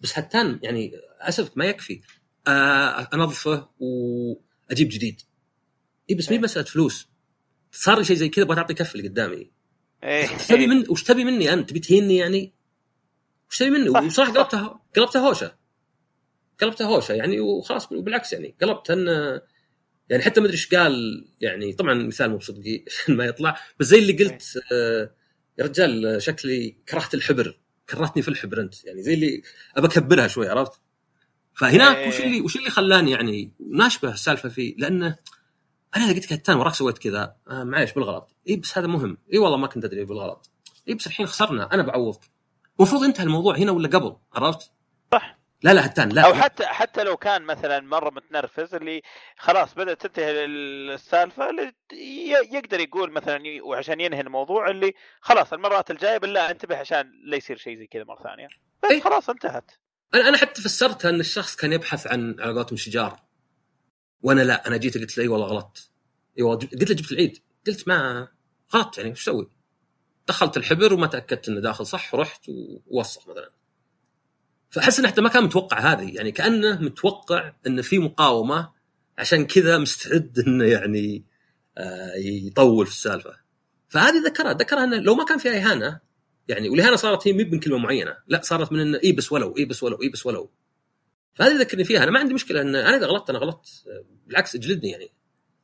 [0.00, 2.00] بس هتان يعني أسف ما يكفي.
[2.46, 5.20] آه أنظفه وأجيب جديد.
[6.10, 7.08] اي بس مي مساله فلوس.
[7.72, 9.50] صار لي شيء زي كذا أبغى تعطي كف اللي قدامي.
[10.04, 12.54] وش تبي من وش تبي مني أنت؟ تبي تهيني يعني؟
[13.50, 14.32] وش تبي مني؟ وصراحة.
[14.32, 15.56] قلبتها قلبتها هوشة.
[16.60, 19.06] قلبتها هوشة يعني وخلاص بالعكس يعني قلبت ان
[20.08, 23.56] يعني حتى ما أدري إيش قال يعني طبعا مثال مو بصدقي عشان ما يطلع.
[23.80, 24.42] بس زي اللي قلت
[24.72, 25.14] آه
[25.58, 27.59] يا رجال شكلي كرهت الحبر.
[27.90, 29.42] كرهتني في الحبر انت يعني زي اللي
[29.76, 30.80] أبى أكبرها شوي عرفت؟
[31.54, 32.08] فهناك إيه.
[32.08, 35.16] وش اللي وش اللي خلاني يعني ناشبه السالفة فيه لأنه
[35.96, 38.36] أنا إذا قلت كتان وراك سويت كذا آه معليش بالغلط.
[38.48, 39.18] إي بس هذا مهم.
[39.32, 40.50] إي والله ما كنت أدري بالغلط.
[40.88, 42.30] إي بس الحين خسرنا أنا بعوضك.
[42.80, 44.70] المفروض انتهى الموضوع هنا ولا قبل؟ عرفت؟
[45.12, 45.39] صح.
[45.62, 46.26] لا لا هتان لا.
[46.26, 49.02] أو حتى حتى لو كان مثلا مرة متنرفز اللي
[49.38, 51.72] خلاص بدأت تنتهي السالفة اللي
[52.52, 57.56] يقدر يقول مثلا وعشان ينهي الموضوع اللي خلاص المرات الجاية بالله انتبه عشان لا يصير
[57.56, 58.48] شيء زي كذا مرة ثانية.
[58.84, 59.00] بس إيه.
[59.00, 59.70] خلاص انتهت.
[60.14, 63.20] أنا أنا حتى فسرتها إن الشخص كان يبحث عن على قولتهم شجار.
[64.22, 65.90] وأنا لا أنا جيت قلت له إي والله غلط.
[66.38, 67.38] إي والله قلت له جبت العيد.
[67.66, 68.28] قلت ما
[68.74, 69.50] غلط يعني وش أسوي؟
[70.28, 72.44] دخلت الحبر وما تأكدت إنه داخل صح ورحت
[72.86, 73.50] ووسخ مثلا.
[74.70, 78.70] فأحس انه حتى ما كان متوقع هذه يعني كأنه متوقع انه في مقاومة
[79.18, 81.24] عشان كذا مستعد إنه يعني
[81.78, 83.36] آه يطول في السالفة.
[83.88, 86.00] فهذه ذكرها ذكرها إنه لو ما كان فيها اهانه
[86.48, 89.64] يعني والإهانة صارت هي من كلمه معينة لا صارت من إنه إي بس ولو إي
[89.64, 90.50] بس ولو إي بس ولو.
[91.34, 93.68] فهذه ذكرني فيها أنا ما عندي مشكلة إن أنا إذا غلطت أنا غلطت
[94.26, 95.12] بالعكس اجلدني يعني.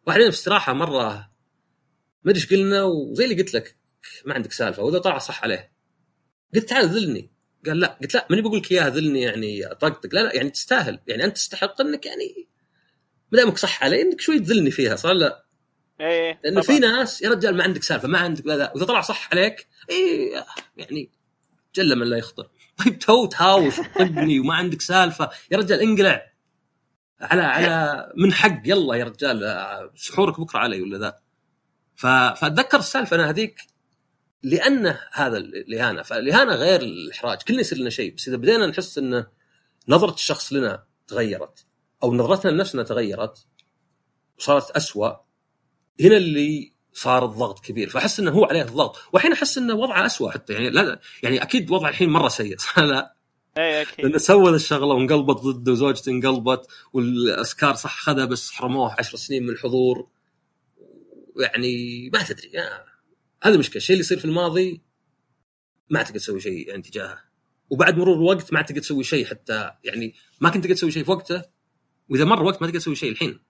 [0.06, 1.30] واحد في استراحة مرة
[2.24, 3.76] ما أدري إيش قلنا وزي اللي قلت لك
[4.24, 5.72] ما عندك سالفة وإذا طلع صح عليه.
[6.54, 7.30] قلت تعال ذلني.
[7.68, 11.00] قال لا قلت لا ماني بقول لك إياها ذلني يعني طقطق لا لا يعني تستاهل.
[11.06, 12.48] يعني أنت تستحق إنك يعني
[13.32, 15.44] ما دامك صح علي إنك شوي تذلني فيها صار لا؟
[16.00, 16.60] إيه لأنه.
[16.60, 18.72] في ناس يا رجال ما عندك سالفة ما عندك لا لا.
[18.74, 20.30] وإذا طلع صح عليك اي
[20.76, 21.10] يعني
[21.74, 22.48] جل من لا يخطر.
[22.76, 25.30] طيب تو تهاوش طقني وما عندك سالفة.
[25.50, 26.32] يا رجال انقلع.
[27.20, 31.18] على على من حق يلا يا رجال سحورك بكرة علي ولا ذا.
[31.96, 33.60] فأتذكر السالفة أنا هذيك
[34.46, 37.38] لأنه هذا الاهانه فالاهانه غير الإحراج.
[37.42, 38.14] كلنا يصير لنا شيء.
[38.14, 39.26] بس إذا بدينا نحس انه
[39.88, 41.66] نظرة الشخص لنا تغيرت
[42.02, 43.46] أو نظرتنا لنفسنا تغيرت
[44.38, 45.10] وصارت أسوأ
[46.00, 47.88] هنا اللي صار الضغط كبير.
[47.88, 48.96] فأحس إنه هو عليه الضغط.
[49.12, 50.52] والحين أحس إنه وضعه أسوأ حتى.
[50.52, 52.56] يعني لا يعني أكيد وضعه الحين مرة سيء.
[52.76, 53.16] لا؟
[53.58, 54.04] إيه أكيد.
[54.04, 59.50] لأنه سوى الشغلة وانقلبت ضده وزوجته انقلبت والأسكار صح خذها بس حرموه عشر سنين من
[59.50, 60.08] الحضور.
[61.36, 62.50] يعني ما تدري.
[62.54, 62.95] يا-
[63.42, 63.76] هذا المشكلة.
[63.76, 64.82] الشيء اللي يصير في الماضي
[65.90, 67.24] ما تقدر تسوي شيء يعني تجاهه.
[67.70, 71.10] وبعد مرور الوقت ما تقدر تسوي شيء حتى يعني ما كنت تقدر تسوي شيء في
[71.10, 71.42] وقته
[72.08, 73.40] وإذا مر وقت ما تقدر تسوي شيء الحين.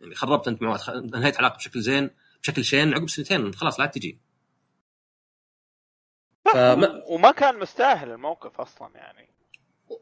[0.00, 2.10] يعني خربت أنت مع خ- انهيت علاقة بشكل زين
[2.42, 4.20] بشكل شين عقب سنتين خلاص لا تجي.
[6.44, 9.30] فما- وما كان مستاهل الموقف أصلا يعني.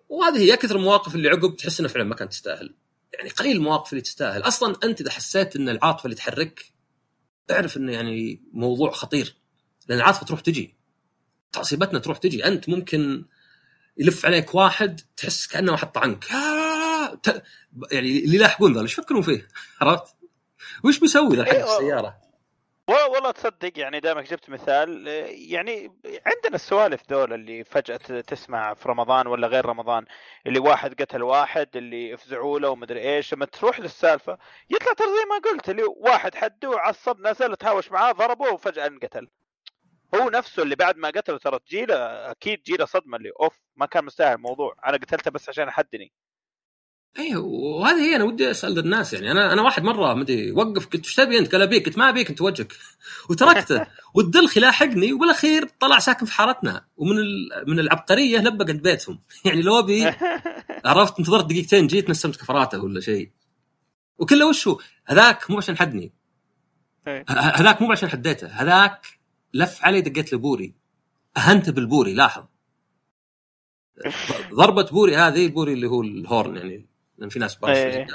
[0.08, 2.74] وهذه هي كثر المواقف اللي عقب تحس انها فعلا ما كانت تستاهل.
[3.14, 4.42] يعني قليل المواقف اللي تستاهل.
[4.42, 6.72] أصلا أنت إذا حسيت إن العاطفة اللي تحرك
[7.50, 9.34] اعرف إنه يعني موضوع خطير.
[9.88, 10.76] لأن العاطفه تروح تجي.
[11.52, 12.44] تعصيبتنا تروح تجي.
[12.44, 13.24] أنت ممكن
[13.98, 16.24] يلف عليك واحد تحس كأنه واحد طعنك
[17.92, 19.48] يعني اللي يلاحقون ذول إيش يفكرون فيه.
[19.80, 20.14] عرفت؟
[20.84, 22.27] وش بيسوي ذا إيه، السيارة؟
[22.88, 25.72] والله تصدق يعني دامك جبت مثال آه، يعني
[26.26, 30.04] عندنا السوالف دول اللي فجأة تسمع في رمضان ولا غير رمضان
[30.46, 34.38] اللي واحد قتل واحد اللي افزعوا له ومدري إيش لما تروح للسالفة
[34.70, 39.28] يطلع ترى زي ما قلت اللي واحد حده عصب نزل تهاوش معاه ضربه وفجأة انقتل.
[40.14, 41.96] هو نفسه اللي بعد ما قتله ترى تجيله
[42.30, 46.12] أكيد تجيله صدمة اللي أوف ما كان مستاهل الموضوع أنا قتلته بس عشان حدني
[47.18, 49.30] أيوه وهذه هي أنا ودي أسأل الناس يعني.
[49.30, 52.30] أنا أنا واحد مرة مدري وقف قلت إيش تبي أنت؟ قال أبيك قلت ما أبيك
[52.30, 52.72] أنت وجهك.
[53.30, 53.86] وتركته.
[54.14, 56.86] والدلخي لاحقني وبالأخير طلع ساكن في حارتنا.
[56.96, 59.20] ومن ال- من العبقرية لبق عند بيتهم.
[59.44, 60.04] يعني لو ابي
[60.84, 63.30] عرفت انتظرت دقيقتين جيت نسمت كفراته ولا شيء.
[64.18, 66.12] وكله وش هو؟ هذاك مو عشان حدني.
[67.06, 67.24] إيه.
[67.28, 68.46] هذاك مو عشان حديته.
[68.46, 69.06] هذاك
[69.54, 70.74] لف علي دقيت له بوري.
[71.36, 72.44] اهنته بالبوري لاحظ.
[74.54, 76.88] ضربة بوري هذه بوري اللي هو ال horn يعني.
[77.18, 78.06] لأن في ناس بعرف إيه.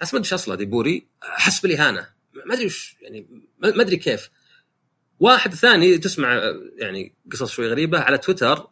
[0.00, 1.06] بس ما أدري إيش أصله دي بوري.
[1.22, 2.08] أحس بالإهانة.
[2.46, 3.26] ما أدري وش يعني
[3.58, 4.30] ما أدري كيف.
[5.20, 6.42] واحد ثاني تسمع
[6.76, 8.70] يعني قصص شوي غريبة على تويتر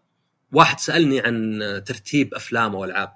[0.53, 3.13] واحد سألني عن ترتيب افلام والعاب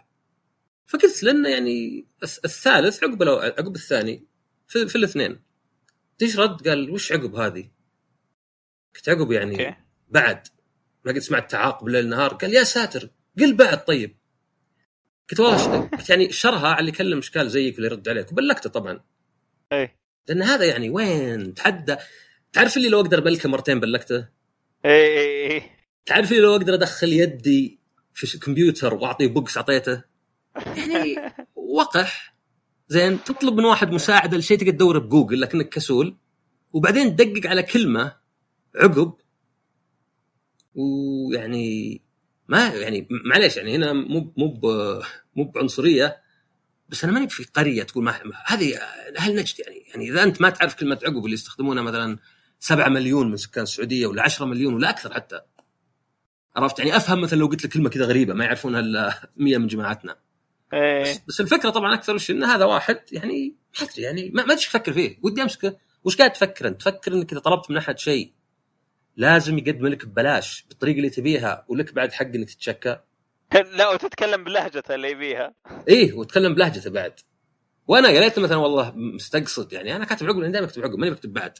[0.86, 4.24] فقلت لأنه يعني الث- الثالث عقب الأو- عقب الثاني
[4.68, 5.40] في, في الاثنين.
[6.22, 7.68] إيش رد؟ قال وش عقب هذه؟
[8.96, 9.76] قلت عقب يعني okay.
[10.08, 10.46] بعد.
[11.04, 12.34] ما قد سمعت تعاقب ليل نهار.
[12.34, 14.16] قال يا ساتر قل بعد طيب.
[15.34, 15.40] ش-
[15.98, 18.32] قلت يعني شرها على اللي يكلم إشكال زيك اللي يرد عليك.
[18.32, 19.00] وبلغته طبعا.
[19.72, 19.96] إيه.
[20.28, 21.96] لأن هذا يعني وين؟ تحدى
[22.52, 24.28] تعرف اللي لو أقدر بلكه مرتين بلكته
[24.84, 25.70] إيه إيه إيه.
[26.06, 27.80] تعرف اللي لو أقدر أدخل يدي
[28.14, 30.02] في ش- كمبيوتر وأعطيه بوكس أعطيته؟
[30.76, 31.16] يعني
[31.54, 32.34] وقح.
[32.88, 36.16] زين تطلب من واحد مساعدة لشيء تقدر تدوره بجوجل لكنك كسول.
[36.72, 38.16] وبعدين تدقق على كلمة
[38.76, 39.12] عقب.
[40.74, 42.02] ويعني
[42.52, 44.60] ما يعني معليش يعني هنا مو مو
[45.36, 46.22] مو بعنصرية
[46.88, 48.78] بس أنا ماني في قرية تقول ما هذه
[49.18, 49.84] أهل نجد يعني.
[49.88, 52.18] يعني إذا أنت ما تعرف كلمة عقب اللي يستخدمونها مثلا
[52.60, 55.40] 7 مليون من سكان السعودية ولا 10 مليون ولا أكثر حتى.
[56.56, 59.66] عرفت؟ يعني أفهم مثلا لو قلت لك كلمة كذا غريبة ما يعرفونها إلا 100 من
[59.66, 60.16] جماعتنا.
[60.72, 61.02] إيه.
[61.02, 64.42] بس, بس الفكرة طبعا أكثر وش؟ إن هذا واحد يعني ما أدري يعني ما ما
[64.42, 65.18] ادري إيش أفكر فيه.
[65.22, 65.76] ودي أمسكه.
[66.04, 68.32] وش قاعد تفكر أنت؟ تفكر إنك إذا طلبت من أحد شيء
[69.16, 73.00] لازم يقدم لك ببلاش بالطريقة اللي تبيها ولك بعد حق إنك تتشكى
[73.78, 75.54] لا وتتكلم بلهجته اللي يبيها
[75.88, 77.20] إيه وتكلم بلهجته بعد
[77.88, 81.10] وأنا يا ريت مثلا والله مستقصد يعني أنا كاتب عقب لأن دائما اكتب عقب ماني
[81.10, 81.58] بكتب بعد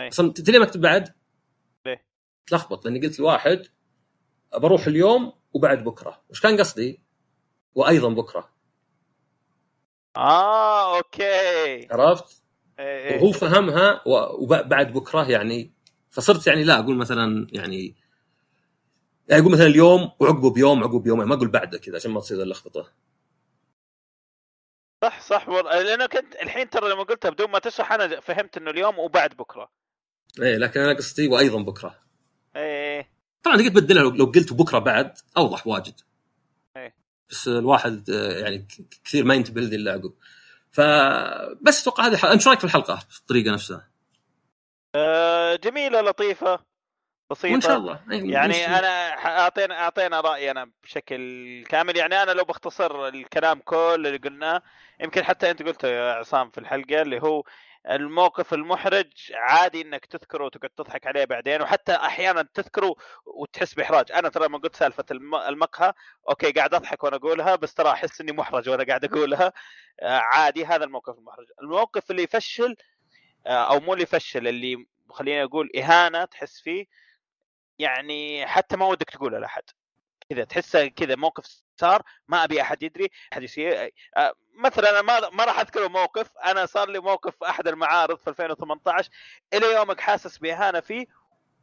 [0.00, 0.08] أي.
[0.08, 1.14] أصلا تدري ليه بكتب بعد؟
[1.86, 2.04] ليه؟
[2.46, 3.66] تلخبط لأني قلت لواحد
[4.56, 7.02] بروح اليوم وبعد بكرة وش كان قصدي؟
[7.74, 8.50] وأيضا بكرة
[10.16, 12.42] آه أوكي عرفت؟
[12.78, 13.32] إيه وهو إيه.
[13.32, 14.02] فهمها
[14.38, 15.72] وبعد بكرة يعني
[16.10, 17.94] فصرت يعني لا أقول مثلا يعني
[19.28, 22.42] يعني أقول مثلا اليوم وعقبه بيوم عقبه بيومين ما أقول بعده كذا عشان ما تصير
[22.42, 22.92] اللخبطة.
[25.02, 25.82] صح صح والله.
[25.82, 29.70] لأنه كنت الحين ترى لما قلتها بدون ما تشرح أنا فهمت إنه اليوم وبعد بكرة.
[30.42, 31.98] إيه لكن أنا قصدي وأيضا بكرة.
[32.56, 33.10] إيه
[33.42, 36.00] طبعا تقدر تبدلها لو لو قلت بكرة بعد أوضح واجد.
[36.76, 36.94] إيه.
[37.30, 38.68] بس الواحد يعني
[39.04, 40.12] كثير ما ينتبه لذي الا عقب
[40.72, 43.90] فبس أتوقع هذه الحلقة أنت شو رأيك في الحلقة في الطريقة نفسها؟
[44.94, 46.64] آه، جميلة لطيفة
[47.30, 47.52] بسيطة.
[47.52, 48.00] وإن شاء الله.
[48.12, 49.08] إيه، يعني أنا
[49.40, 51.96] أعطينا أعطينا رايي أنا بشكل كامل.
[51.96, 53.76] يعني أنا لو بختصر الكلام كل
[54.06, 54.62] اللي قلناه
[55.00, 57.42] يمكن حتى أنت قلته يا عصام في الحلقة اللي هو
[57.90, 62.94] الموقف المحرج عادي إنك تذكره وتقعد تضحك عليه بعدين وحتى أحيانا تذكره
[63.26, 64.12] وتحس بإحراج.
[64.12, 65.92] أنا ترى لما قلت سالفة الم- المقهى
[66.28, 69.52] أوكي قاعد أضحك وأنا أقولها بس ترى أحس إني محرج وأنا قاعد أقولها.
[70.00, 71.46] آه، عادي هذا الموقف المحرج.
[71.62, 72.76] الموقف اللي يفشل
[73.46, 76.86] أو مو اللي يفشل اللي خليني أقول إهانة تحس فيه.
[77.78, 79.62] يعني حتى ما ودك تقوله لأحد.
[80.30, 81.44] كذا تحسه كذا موقف
[81.76, 84.32] صار ما أبي أحد يدري أحد يصير آه،
[84.64, 88.28] مثلا أنا ما ما راح اذكر موقف أنا صار لي موقف في أحد المعارض في
[88.30, 89.10] 2018
[89.54, 91.06] إلى يومك حاسس بإهانة فيه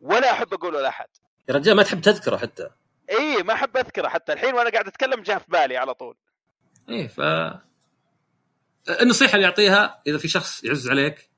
[0.02, 1.08] ولا أحب أقوله لأحد.
[1.50, 2.70] يا رجال ما تحب تذكره حتى.
[3.12, 4.34] إي ما أحب أذكره حتى.
[4.34, 6.16] الحين وأنا قاعد أتكلم جاء في بالي على طول.
[6.90, 7.20] إيه ف
[9.02, 11.30] النصيحة اللي يعطيها إذا في شخص يعز عليك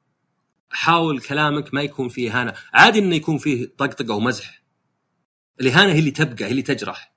[0.70, 4.64] حاول كلامك ما يكون فيه اهانه، عادي إنه يكون فيه طقطقة ومزح.
[5.62, 7.14] الاهانه هي اللي تبقى هي اللي تجرح.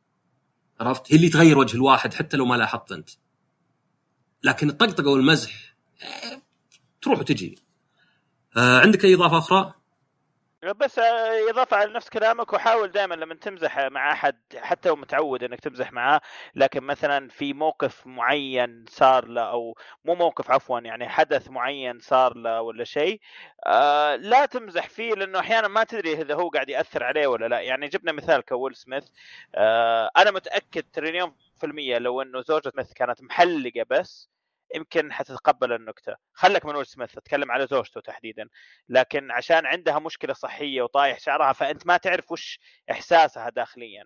[0.81, 3.11] عرفت؟ هي اللي تغير وجه الواحد حتى لو ما لاحظت أنت.
[4.43, 6.43] لكن الطقطقة والمزح إيه،
[7.03, 7.59] تروح وتجي.
[8.57, 9.75] آه عندك أي إضافة أخرى؟
[10.63, 15.45] بس آه، إضافة على نفس كلامك وحاول دائما لما تمزح مع أحد حتى لو متعود
[15.45, 16.21] إنك تمزح معاه
[16.55, 22.37] لكن مثلا في موقف معين صار له أو مو موقف عفوا يعني حدث معين صار
[22.37, 23.21] له ولا شيء
[23.67, 27.61] آه لا تمزح فيه لأنه أحيانا ما تدري إذا هو قاعد يأثر عليه ولا لا.
[27.61, 29.05] يعني جبنا مثال كويل سميث
[29.55, 34.32] آه أنا متأكد تريليون في المية لو إنه زوجة سميث كانت محلقة بس
[34.75, 36.17] يمكن حتتقبل النكتة.
[36.33, 38.49] خلك من ويل سميث اتكلم على زوجته تحديدا.
[38.89, 42.61] لكن عشان عندها مشكلة صحية وطايح شعرها فأنت ما تعرف وش
[42.91, 44.05] إحساسها داخليا.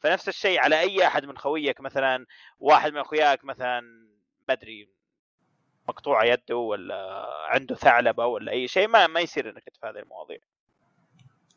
[0.00, 2.26] فنفس الشيء على أي أحد من خويك مثلا
[2.58, 3.80] واحد من أخوياك مثلا
[4.48, 4.88] ما أدري
[5.88, 10.38] مقطوعه يده ولا عنده ثعلبة ولا أي شيء ما ما يصير انك في هذه المواضيع.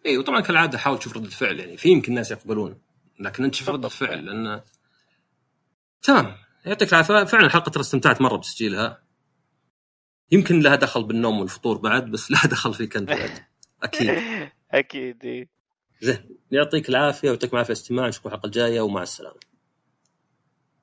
[0.05, 2.81] اي وطبعا كالعادة حاول تشوف رده فعل يعني في يمكن ناس يقبلون
[3.19, 3.89] لكن أنت شوف رده.
[3.89, 4.61] فعل لأن
[6.01, 6.37] تمام.
[6.65, 7.23] يعطيك العافية.
[7.23, 9.03] فعلا الحلقة ترى استمتعت مرة بتسجيلها.
[10.31, 13.45] يمكن لها دخل بالنوم والفطور بعد بس لها دخل فيك انت بعد.
[13.83, 14.23] أكيد.
[14.71, 15.49] أكيد إيه.
[16.01, 16.37] زين.
[16.51, 18.07] يعطيك العافية ويعطيكم العافية استماع.
[18.07, 19.39] نشوفكم الحلقة الجاية ومع السلامة.